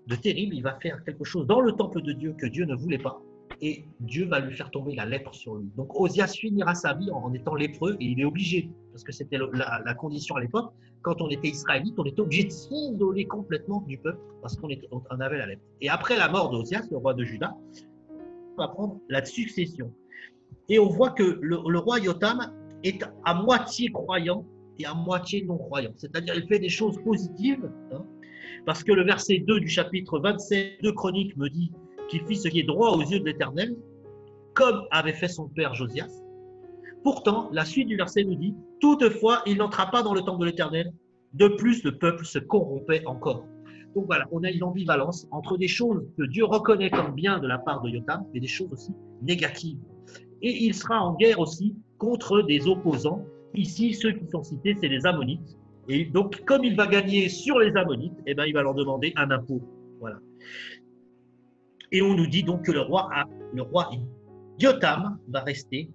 de 0.07 0.15
terrible. 0.15 0.55
Il 0.55 0.63
va 0.63 0.75
faire 0.79 1.03
quelque 1.03 1.23
chose 1.23 1.47
dans 1.47 1.61
le 1.61 1.71
temple 1.73 2.01
de 2.01 2.13
Dieu 2.13 2.33
que 2.37 2.45
Dieu 2.45 2.65
ne 2.65 2.75
voulait 2.75 2.97
pas. 2.97 3.21
Et 3.61 3.85
Dieu 3.99 4.25
va 4.25 4.39
lui 4.39 4.55
faire 4.55 4.71
tomber 4.71 4.95
la 4.95 5.05
lèpre 5.05 5.33
sur 5.35 5.55
lui. 5.55 5.69
Donc 5.75 5.99
Osias 5.99 6.33
finira 6.39 6.73
sa 6.73 6.93
vie 6.93 7.11
en 7.11 7.33
étant 7.33 7.53
lépreux 7.53 7.95
et 7.99 8.05
il 8.05 8.19
est 8.19 8.25
obligé, 8.25 8.71
parce 8.91 9.03
que 9.03 9.11
c'était 9.11 9.37
la, 9.37 9.93
condition 9.93 10.35
à 10.35 10.41
l'époque, 10.41 10.73
quand 11.01 11.21
on 11.21 11.29
était 11.29 11.49
israélite, 11.49 11.93
on 11.97 12.05
était 12.05 12.21
obligé 12.21 12.45
de 12.45 12.49
s'isoler 12.49 13.25
complètement 13.25 13.81
du 13.81 13.97
peuple 13.97 14.19
parce 14.41 14.55
qu'on 14.55 14.69
on 14.89 15.19
avait 15.19 15.37
la 15.37 15.47
lèpre. 15.47 15.61
Et 15.81 15.89
après 15.89 16.17
la 16.17 16.29
mort 16.29 16.49
d'Osias, 16.49 16.87
le 16.89 16.97
roi 16.97 17.13
de 17.13 17.23
Juda, 17.23 17.55
on 18.57 18.61
va 18.61 18.67
prendre 18.69 18.99
la 19.09 19.23
succession. 19.25 19.91
Et 20.69 20.79
on 20.79 20.87
voit 20.87 21.11
que 21.11 21.39
le, 21.41 21.77
roi 21.79 21.99
Yotam 21.99 22.53
est 22.83 23.03
à 23.25 23.33
moitié 23.33 23.89
croyant 23.91 24.45
et 24.79 24.85
à 24.85 24.93
moitié 24.93 25.43
non 25.43 25.57
croyant. 25.57 25.91
C'est-à-dire, 25.97 26.35
il 26.35 26.47
fait 26.47 26.59
des 26.59 26.69
choses 26.69 26.97
positives, 27.03 27.69
hein, 27.91 28.05
parce 28.65 28.83
que 28.83 28.91
le 28.91 29.03
verset 29.03 29.39
2 29.39 29.59
du 29.59 29.67
chapitre 29.67 30.19
27 30.19 30.81
de 30.81 30.91
Chroniques 30.91 31.35
me 31.37 31.49
dit 31.49 31.71
qu'il 32.09 32.25
fit 32.25 32.35
ce 32.35 32.47
qui 32.47 32.59
est 32.59 32.63
droit 32.63 32.91
aux 32.91 33.01
yeux 33.01 33.19
de 33.19 33.25
l'Éternel, 33.25 33.75
comme 34.53 34.83
avait 34.91 35.13
fait 35.13 35.27
son 35.27 35.47
père 35.47 35.73
Josias. 35.75 36.21
Pourtant, 37.03 37.49
la 37.51 37.65
suite 37.65 37.87
du 37.87 37.95
verset 37.95 38.23
nous 38.23 38.35
dit, 38.35 38.55
toutefois, 38.79 39.41
il 39.45 39.57
n'entra 39.57 39.89
pas 39.89 40.03
dans 40.03 40.13
le 40.13 40.21
temple 40.21 40.41
de 40.41 40.45
l'Éternel. 40.45 40.91
De 41.33 41.47
plus, 41.47 41.83
le 41.83 41.97
peuple 41.97 42.25
se 42.25 42.37
corrompait 42.37 43.05
encore. 43.05 43.45
Donc 43.95 44.05
voilà, 44.05 44.25
on 44.31 44.43
a 44.43 44.51
une 44.51 44.63
ambivalence 44.63 45.27
entre 45.31 45.57
des 45.57 45.67
choses 45.67 46.07
que 46.17 46.23
Dieu 46.23 46.45
reconnaît 46.45 46.89
comme 46.89 47.13
bien 47.13 47.39
de 47.39 47.47
la 47.47 47.57
part 47.57 47.81
de 47.81 47.89
Yotam, 47.89 48.25
mais 48.33 48.39
des 48.39 48.47
choses 48.47 48.71
aussi 48.71 48.91
négatives. 49.21 49.79
Et 50.41 50.65
il 50.65 50.73
sera 50.73 51.01
en 51.03 51.13
guerre 51.15 51.39
aussi 51.39 51.75
contre 51.97 52.41
des 52.41 52.67
opposants. 52.67 53.25
Ici, 53.53 53.93
ceux 53.93 54.13
qui 54.13 54.27
sont 54.29 54.43
cités, 54.43 54.77
c'est 54.79 54.87
les 54.87 55.05
Ammonites. 55.05 55.57
Et 55.89 56.05
donc, 56.05 56.43
comme 56.45 56.63
il 56.63 56.75
va 56.75 56.87
gagner 56.87 57.27
sur 57.27 57.59
les 57.59 57.75
Ammonites, 57.75 58.17
eh 58.25 58.33
ben, 58.33 58.45
il 58.45 58.53
va 58.53 58.61
leur 58.61 58.73
demander 58.73 59.13
un 59.15 59.29
impôt. 59.31 59.61
Voilà. 59.99 60.19
Et 61.91 62.01
on 62.01 62.13
nous 62.13 62.27
dit 62.27 62.43
donc 62.43 62.65
que 62.65 62.71
le 62.71 62.81
roi, 62.81 63.09
a, 63.13 63.25
le 63.53 63.61
roi 63.61 63.89
Yotam 64.59 65.17
va 65.27 65.41
rester 65.41 65.89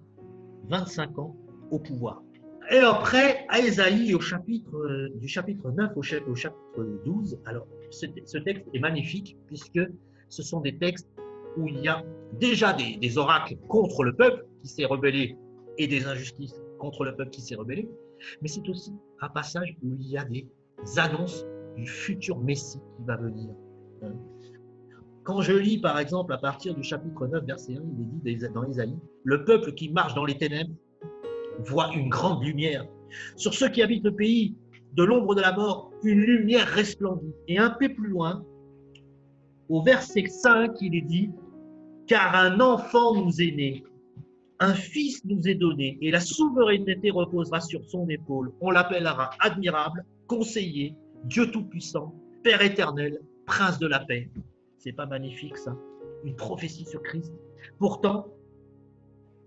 25 0.69 1.19
ans 1.19 1.37
au 1.71 1.79
pouvoir. 1.79 2.23
Et 2.71 2.79
après, 2.79 3.47
à 3.49 3.61
Ésaïe, 3.61 4.15
au 4.15 4.21
chapitre, 4.21 4.77
euh, 4.77 5.09
du 5.15 5.29
chapitre 5.29 5.71
9 5.71 5.93
au, 5.97 6.03
chapitre 6.03 7.01
12, 7.05 7.39
alors 7.47 7.67
ce, 7.91 8.07
texte 8.39 8.67
est 8.75 8.81
magnifique 8.81 9.37
puisque 9.47 9.81
ce 10.29 10.43
sont 10.43 10.61
des 10.61 10.77
textes 10.77 11.09
où 11.57 11.69
il 11.69 11.79
y 11.79 11.89
a 11.89 12.03
déjà 12.35 12.73
des 12.75 13.19
oracles 13.19 13.57
contre 13.69 14.03
le 14.03 14.15
peuple 14.15 14.45
qui 14.63 14.69
s'est 14.69 14.85
rebellé 14.85 15.37
et 15.79 15.87
des 15.87 16.07
injustices 16.07 16.61
contre 16.79 17.05
le 17.05 17.15
peuple 17.15 17.31
qui 17.31 17.41
s'est 17.41 17.55
rebellé, 17.55 17.89
mais 18.41 18.49
c'est 18.49 18.69
aussi 18.69 18.93
un 19.21 19.29
passage 19.29 19.77
où 19.83 19.95
il 19.99 20.09
y 20.09 20.17
a 20.17 20.25
des 20.25 20.47
annonces 20.97 21.45
du 21.77 21.87
futur 21.87 22.39
Messie 22.39 22.81
qui 22.97 23.05
va 23.05 23.17
venir. 23.17 23.51
Quand 25.25 25.41
je 25.41 25.53
lis, 25.53 25.79
par 25.79 25.99
exemple, 25.99 26.33
à 26.33 26.39
partir 26.39 26.75
du 26.75 26.83
chapitre 26.83 27.27
9, 27.27 27.45
verset 27.45 27.75
1, 27.75 27.83
il 28.25 28.31
est 28.31 28.37
dit 28.37 28.47
dans 28.55 28.65
Isaïe, 28.65 28.97
le 29.25 29.45
peuple 29.45 29.73
qui 29.73 29.89
marche 29.91 30.15
dans 30.15 30.25
les 30.25 30.39
ténèbres 30.39 30.73
voit 31.65 31.93
une 31.95 32.09
grande 32.09 32.45
lumière. 32.45 32.87
Sur 33.35 33.53
ceux 33.55 33.69
qui 33.69 33.83
habitent 33.83 34.05
le 34.05 34.15
pays 34.15 34.57
de 34.95 35.03
l'ombre 35.03 35.35
de 35.35 35.41
la 35.41 35.53
mort, 35.53 35.91
une 36.05 36.21
lumière 36.21 36.67
resplendit. 36.69 37.35
Et 37.49 37.59
un 37.59 37.71
peu 37.71 37.93
plus 37.93 38.09
loin, 38.09 38.45
au 39.69 39.83
verset 39.83 40.27
5, 40.27 40.81
il 40.81 40.95
est 40.95 41.03
dit, 41.03 41.31
car 42.07 42.35
un 42.37 42.61
enfant 42.61 43.15
nous 43.15 43.43
est 43.43 43.51
né, 43.51 43.85
un 44.59 44.75
fils 44.75 45.25
nous 45.25 45.49
est 45.49 45.55
donné, 45.55 45.99
et 46.01 46.11
la 46.11 46.21
souveraineté 46.21 47.11
reposera 47.11 47.61
sur 47.61 47.85
son 47.85 48.09
épaule. 48.09 48.53
On 48.61 48.71
l'appellera 48.71 49.31
admirable, 49.41 50.05
conseiller, 50.27 50.95
Dieu 51.25 51.51
Tout-Puissant, 51.51 52.15
Père 52.43 52.63
éternel, 52.63 53.21
Prince 53.47 53.79
de 53.79 53.87
la 53.87 54.01
paix. 54.01 54.31
C'est 54.79 54.93
pas 54.93 55.07
magnifique 55.07 55.57
ça? 55.57 55.77
Une 56.25 56.37
prophétie 56.37 56.85
sur 56.85 57.03
Christ. 57.03 57.33
Pourtant, 57.79 58.29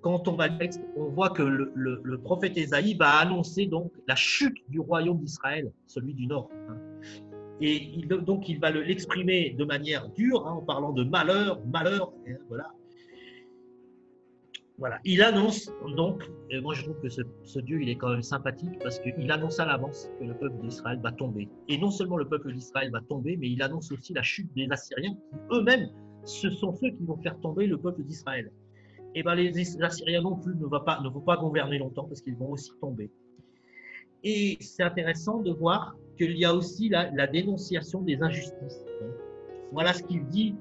quand 0.01 0.27
on 0.27 0.33
va 0.33 0.47
le 0.47 0.57
texte, 0.57 0.81
on 0.95 1.05
voit 1.09 1.29
que 1.29 1.43
le, 1.43 2.17
prophète 2.19 2.57
Ésaïe 2.57 2.93
va 2.93 3.17
annoncer 3.17 3.65
donc 3.65 3.91
la 4.07 4.15
chute 4.15 4.57
du 4.69 4.79
royaume 4.79 5.19
d'Israël, 5.19 5.71
celui 5.87 6.13
du 6.13 6.27
Nord. 6.27 6.49
Hein. 6.69 6.77
Et 7.61 8.05
donc 8.07 8.47
il 8.47 8.59
va 8.59 8.71
l'exprimer 8.71 9.49
de 9.51 9.65
manière 9.65 10.07
dure, 10.09 10.47
hein, 10.47 10.53
en 10.53 10.61
parlant 10.61 10.93
de 10.93 11.03
malheur, 11.03 11.59
malheur, 11.65 12.13
voilà. 12.47 12.71
Voilà, 14.79 14.97
il 15.03 15.21
annonce 15.21 15.69
donc, 15.97 16.23
moi 16.61 16.73
je 16.73 16.83
trouve 16.83 16.97
que 17.01 17.09
ce, 17.09 17.59
Dieu 17.59 17.81
il 17.81 17.89
est 17.89 17.97
quand 17.97 18.11
même 18.11 18.21
sympathique 18.21 18.79
parce 18.81 18.97
qu'il 18.99 19.29
annonce 19.29 19.59
à 19.59 19.65
l'avance 19.65 20.09
que 20.17 20.23
le 20.23 20.33
peuple 20.33 20.57
d'Israël 20.61 21.01
va 21.03 21.11
tomber. 21.11 21.49
Et 21.67 21.77
non 21.77 21.91
seulement 21.91 22.15
le 22.15 22.25
peuple 22.25 22.53
d'Israël 22.53 22.89
va 22.89 23.01
tomber, 23.01 23.35
mais 23.35 23.49
il 23.49 23.61
annonce 23.61 23.91
aussi 23.91 24.13
la 24.13 24.21
chute 24.21 24.49
des 24.55 24.67
Assyriens 24.71 25.15
qui 25.15 25.37
eux-mêmes, 25.51 25.89
ce 26.23 26.49
sont 26.49 26.73
ceux 26.73 26.91
qui 26.91 27.03
vont 27.03 27.17
faire 27.17 27.37
tomber 27.41 27.67
le 27.67 27.77
peuple 27.77 28.03
d'Israël. 28.03 28.51
Et 29.15 29.21
bien 29.21 29.35
les 29.35 29.83
Assyriens 29.83 30.21
non 30.21 30.37
plus 30.37 30.55
ne, 30.55 30.65
vont 30.65 30.79
pas, 30.79 31.37
gouverner 31.37 31.77
longtemps 31.77 32.05
parce 32.05 32.21
qu'ils 32.21 32.37
vont 32.37 32.51
aussi 32.51 32.71
tomber. 32.79 33.11
Et 34.23 34.57
c'est 34.61 34.83
intéressant 34.83 35.41
de 35.41 35.51
voir 35.51 35.97
qu'il 36.17 36.37
y 36.37 36.45
a 36.45 36.55
aussi 36.55 36.87
la, 36.87 37.27
dénonciation 37.27 38.01
des 38.01 38.21
injustices. 38.21 38.85
Voilà 39.73 39.91
ce 39.91 40.03
qu'il 40.03 40.25
dit 40.27 40.55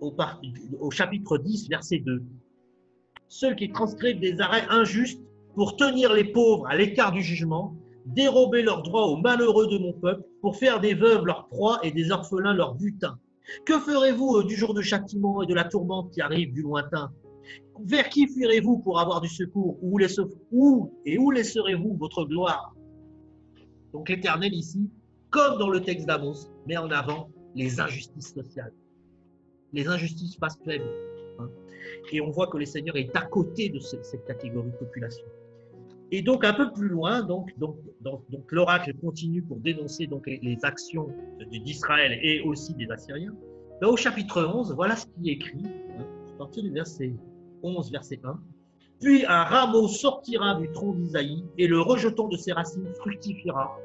au 0.00 0.90
chapitre 0.92 1.38
10, 1.38 1.68
verset 1.68 1.98
2 1.98 2.22
ceux 3.28 3.54
qui 3.54 3.70
transcrivent 3.70 4.20
des 4.20 4.40
arrêts 4.40 4.66
injustes 4.68 5.22
pour 5.54 5.76
tenir 5.76 6.12
les 6.12 6.24
pauvres 6.24 6.66
à 6.68 6.76
l'écart 6.76 7.12
du 7.12 7.22
jugement, 7.22 7.74
dérober 8.06 8.62
leurs 8.62 8.82
droits 8.82 9.06
aux 9.06 9.16
malheureux 9.16 9.66
de 9.68 9.78
mon 9.78 9.92
peuple, 9.92 10.22
pour 10.40 10.56
faire 10.56 10.80
des 10.80 10.94
veuves 10.94 11.24
leur 11.24 11.48
proie 11.48 11.80
et 11.82 11.90
des 11.90 12.10
orphelins 12.10 12.54
leur 12.54 12.74
butin. 12.74 13.18
Que 13.64 13.78
ferez-vous 13.78 14.42
du 14.42 14.54
jour 14.54 14.74
de 14.74 14.82
châtiment 14.82 15.42
et 15.42 15.46
de 15.46 15.54
la 15.54 15.64
tourmente 15.64 16.12
qui 16.12 16.20
arrive 16.20 16.52
du 16.52 16.62
lointain? 16.62 17.10
Vers 17.84 18.08
qui 18.08 18.26
fuirez-vous 18.26 18.78
pour 18.78 19.00
avoir 19.00 19.20
du 19.20 19.28
secours? 19.28 19.78
Où, 19.82 20.92
et 21.04 21.18
où 21.18 21.30
laisserez-vous 21.30 21.96
votre 21.96 22.24
gloire? 22.24 22.74
Donc 23.92 24.08
l'Éternel 24.08 24.52
ici, 24.52 24.90
comme 25.30 25.58
dans 25.58 25.68
le 25.68 25.80
texte 25.80 26.06
d'Amos, 26.06 26.50
met 26.66 26.76
en 26.76 26.90
avant 26.90 27.28
les 27.54 27.80
injustices 27.80 28.34
sociales. 28.34 28.72
Les 29.72 29.88
injustices 29.88 30.38
faibles. 30.64 30.84
Et 32.12 32.20
on 32.20 32.30
voit 32.30 32.46
que 32.46 32.58
le 32.58 32.64
Seigneur 32.64 32.96
est 32.96 33.14
à 33.16 33.22
côté 33.22 33.68
de 33.68 33.78
cette 33.78 34.24
catégorie 34.24 34.70
de 34.70 34.76
population. 34.76 35.26
Et 36.12 36.22
donc 36.22 36.44
un 36.44 36.52
peu 36.52 36.72
plus 36.72 36.88
loin, 36.88 37.22
donc, 37.22 37.52
l'oracle 38.50 38.94
continue 38.94 39.42
pour 39.42 39.58
dénoncer 39.58 40.06
donc 40.06 40.26
les, 40.26 40.58
actions 40.62 41.08
d'Israël 41.50 42.18
et 42.22 42.40
aussi 42.42 42.74
des 42.74 42.88
Assyriens. 42.90 43.34
Là, 43.80 43.88
au 43.88 43.96
chapitre 43.96 44.44
11, 44.44 44.72
voilà 44.74 44.96
ce 44.96 45.06
qui 45.06 45.30
est 45.30 45.32
écrit, 45.34 45.62
hein, 45.64 46.06
à 46.34 46.38
partir 46.38 46.62
du 46.62 46.70
verset 46.70 47.12
11, 47.62 47.90
verset 47.90 48.20
1. 48.22 48.40
Puis 49.00 49.26
un 49.26 49.42
rameau 49.42 49.88
sortira 49.88 50.54
du 50.54 50.70
tronc 50.70 50.94
d'Isaïe 50.94 51.44
et 51.58 51.66
le 51.66 51.80
rejeton 51.80 52.28
de 52.28 52.36
ses 52.36 52.52
racines 52.52 52.88
fructifiera. 53.00 53.76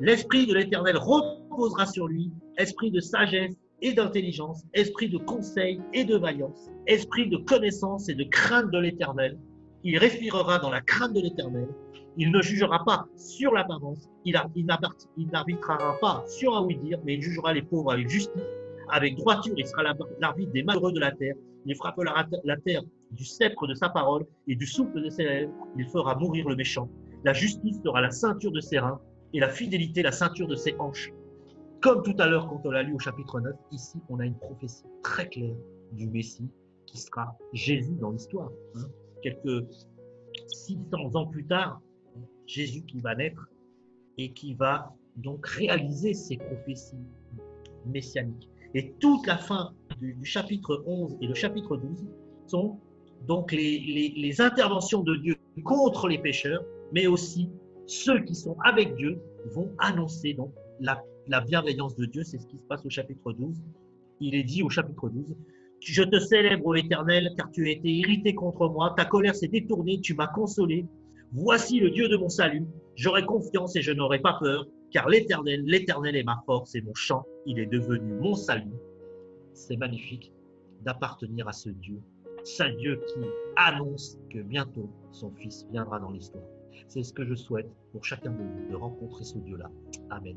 L'esprit 0.00 0.46
de 0.46 0.54
l'Éternel 0.54 0.96
reposera 0.96 1.86
sur 1.86 2.08
lui, 2.08 2.32
esprit 2.58 2.90
de 2.90 3.00
sagesse 3.00 3.54
et 3.82 3.92
d'intelligence, 3.92 4.62
esprit 4.74 5.08
de 5.08 5.18
conseil 5.18 5.80
et 5.92 6.04
de 6.04 6.16
vaillance, 6.16 6.70
esprit 6.86 7.28
de 7.28 7.36
connaissance 7.36 8.08
et 8.08 8.14
de 8.14 8.24
crainte 8.24 8.70
de 8.70 8.78
l'éternel. 8.78 9.38
Il 9.84 9.98
respirera 9.98 10.58
dans 10.58 10.70
la 10.70 10.80
crainte 10.80 11.12
de 11.12 11.20
l'éternel. 11.20 11.68
Il 12.16 12.32
ne 12.32 12.40
jugera 12.40 12.84
pas 12.84 13.06
sur 13.16 13.52
l'apparence. 13.52 14.08
Il, 14.24 14.34
n'arbitrera 14.64 15.98
pas 16.00 16.24
sur 16.26 16.56
un 16.56 16.64
oui-dire, 16.64 16.98
mais 17.04 17.14
il 17.14 17.22
jugera 17.22 17.52
les 17.52 17.62
pauvres 17.62 17.92
avec 17.92 18.08
justice, 18.08 18.42
avec 18.88 19.16
droiture. 19.16 19.54
Il 19.56 19.66
sera 19.66 19.82
l'arbitre 20.20 20.52
des 20.52 20.62
malheureux 20.62 20.92
de 20.92 21.00
la 21.00 21.12
terre. 21.12 21.34
Il 21.66 21.74
frappera 21.76 22.26
la 22.44 22.56
terre 22.56 22.82
du 23.10 23.24
sceptre 23.24 23.66
de 23.66 23.74
sa 23.74 23.88
parole 23.88 24.24
et 24.48 24.56
du 24.56 24.66
souffle 24.66 25.02
de 25.02 25.10
ses 25.10 25.24
lèvres. 25.24 25.52
Il 25.76 25.86
fera 25.86 26.16
mourir 26.16 26.48
le 26.48 26.56
méchant. 26.56 26.88
La 27.24 27.32
justice 27.32 27.78
sera 27.84 28.00
la 28.00 28.10
ceinture 28.10 28.52
de 28.52 28.60
ses 28.60 28.78
reins 28.78 29.00
et 29.34 29.40
la 29.40 29.48
fidélité 29.48 30.02
la 30.02 30.12
ceinture 30.12 30.48
de 30.48 30.56
ses 30.56 30.74
hanches. 30.78 31.12
Comme 31.86 32.02
tout 32.02 32.16
à 32.18 32.26
l'heure, 32.26 32.48
quand 32.48 32.62
on 32.64 32.72
l'a 32.72 32.82
lu 32.82 32.94
au 32.94 32.98
chapitre 32.98 33.38
9, 33.38 33.54
ici, 33.70 34.00
on 34.08 34.18
a 34.18 34.26
une 34.26 34.34
prophétie 34.34 34.82
très 35.04 35.28
claire 35.28 35.54
du 35.92 36.08
Messie 36.08 36.50
qui 36.84 36.98
sera 36.98 37.38
Jésus 37.52 37.94
dans 38.00 38.10
l'histoire. 38.10 38.50
Hein. 38.74 38.88
Quelques 39.22 39.64
600 40.48 41.14
ans 41.14 41.26
plus 41.28 41.46
tard, 41.46 41.80
Jésus 42.44 42.82
qui 42.82 42.98
va 42.98 43.14
naître 43.14 43.48
et 44.18 44.32
qui 44.32 44.54
va 44.54 44.96
donc 45.14 45.46
réaliser 45.46 46.12
ces 46.12 46.38
prophéties 46.38 46.96
messianiques. 47.84 48.50
Et 48.74 48.90
toute 48.94 49.24
la 49.28 49.36
fin 49.36 49.72
du, 50.00 50.18
chapitre 50.24 50.82
11 50.88 51.18
et 51.20 51.28
le 51.28 51.34
chapitre 51.34 51.76
12 51.76 52.04
sont 52.48 52.80
donc 53.28 53.52
les, 53.52 54.40
interventions 54.40 55.04
de 55.04 55.14
Dieu 55.14 55.36
contre 55.62 56.08
les 56.08 56.18
pécheurs, 56.18 56.64
mais 56.90 57.06
aussi 57.06 57.48
ceux 57.86 58.24
qui 58.24 58.34
sont 58.34 58.56
avec 58.64 58.96
Dieu 58.96 59.20
vont 59.52 59.70
annoncer 59.78 60.34
donc 60.34 60.52
la 60.80 61.00
la 61.28 61.40
bienveillance 61.40 61.96
de 61.96 62.06
Dieu, 62.06 62.22
c'est 62.24 62.38
ce 62.38 62.46
qui 62.46 62.58
se 62.58 62.64
passe 62.64 62.84
au 62.84 62.90
chapitre 62.90 63.32
12. 63.32 63.56
Il 64.20 64.34
est 64.34 64.44
dit 64.44 64.62
au 64.62 64.70
chapitre 64.70 65.08
12, 65.08 65.36
Je 65.80 66.02
te 66.02 66.18
célèbre, 66.18 66.66
ô 66.66 66.74
Éternel, 66.74 67.32
car 67.36 67.50
tu 67.50 67.66
as 67.68 67.72
été 67.72 67.88
irrité 67.88 68.34
contre 68.34 68.68
moi, 68.68 68.94
ta 68.96 69.04
colère 69.04 69.34
s'est 69.34 69.48
détournée, 69.48 70.00
tu 70.00 70.14
m'as 70.14 70.28
consolé. 70.28 70.86
Voici 71.32 71.80
le 71.80 71.90
Dieu 71.90 72.08
de 72.08 72.16
mon 72.16 72.28
salut, 72.28 72.66
j'aurai 72.94 73.24
confiance 73.24 73.76
et 73.76 73.82
je 73.82 73.92
n'aurai 73.92 74.20
pas 74.20 74.38
peur, 74.40 74.66
car 74.92 75.08
l'Éternel, 75.08 75.62
l'Éternel 75.64 76.16
est 76.16 76.22
ma 76.22 76.40
force 76.46 76.74
et 76.74 76.80
mon 76.80 76.94
chant, 76.94 77.24
il 77.44 77.58
est 77.58 77.66
devenu 77.66 78.14
mon 78.14 78.34
salut. 78.34 78.72
C'est 79.52 79.76
magnifique 79.76 80.32
d'appartenir 80.82 81.48
à 81.48 81.52
ce 81.52 81.68
Dieu, 81.68 82.00
ce 82.44 82.62
Dieu 82.78 83.00
qui 83.08 83.20
annonce 83.56 84.18
que 84.30 84.38
bientôt 84.38 84.88
son 85.10 85.32
Fils 85.32 85.66
viendra 85.70 85.98
dans 85.98 86.10
l'histoire. 86.10 86.44
C'est 86.86 87.02
ce 87.02 87.12
que 87.12 87.24
je 87.24 87.34
souhaite 87.34 87.68
pour 87.90 88.04
chacun 88.04 88.30
de 88.30 88.42
nous, 88.42 88.70
de 88.70 88.76
rencontrer 88.76 89.24
ce 89.24 89.38
Dieu-là. 89.38 89.70
Amen. 90.10 90.36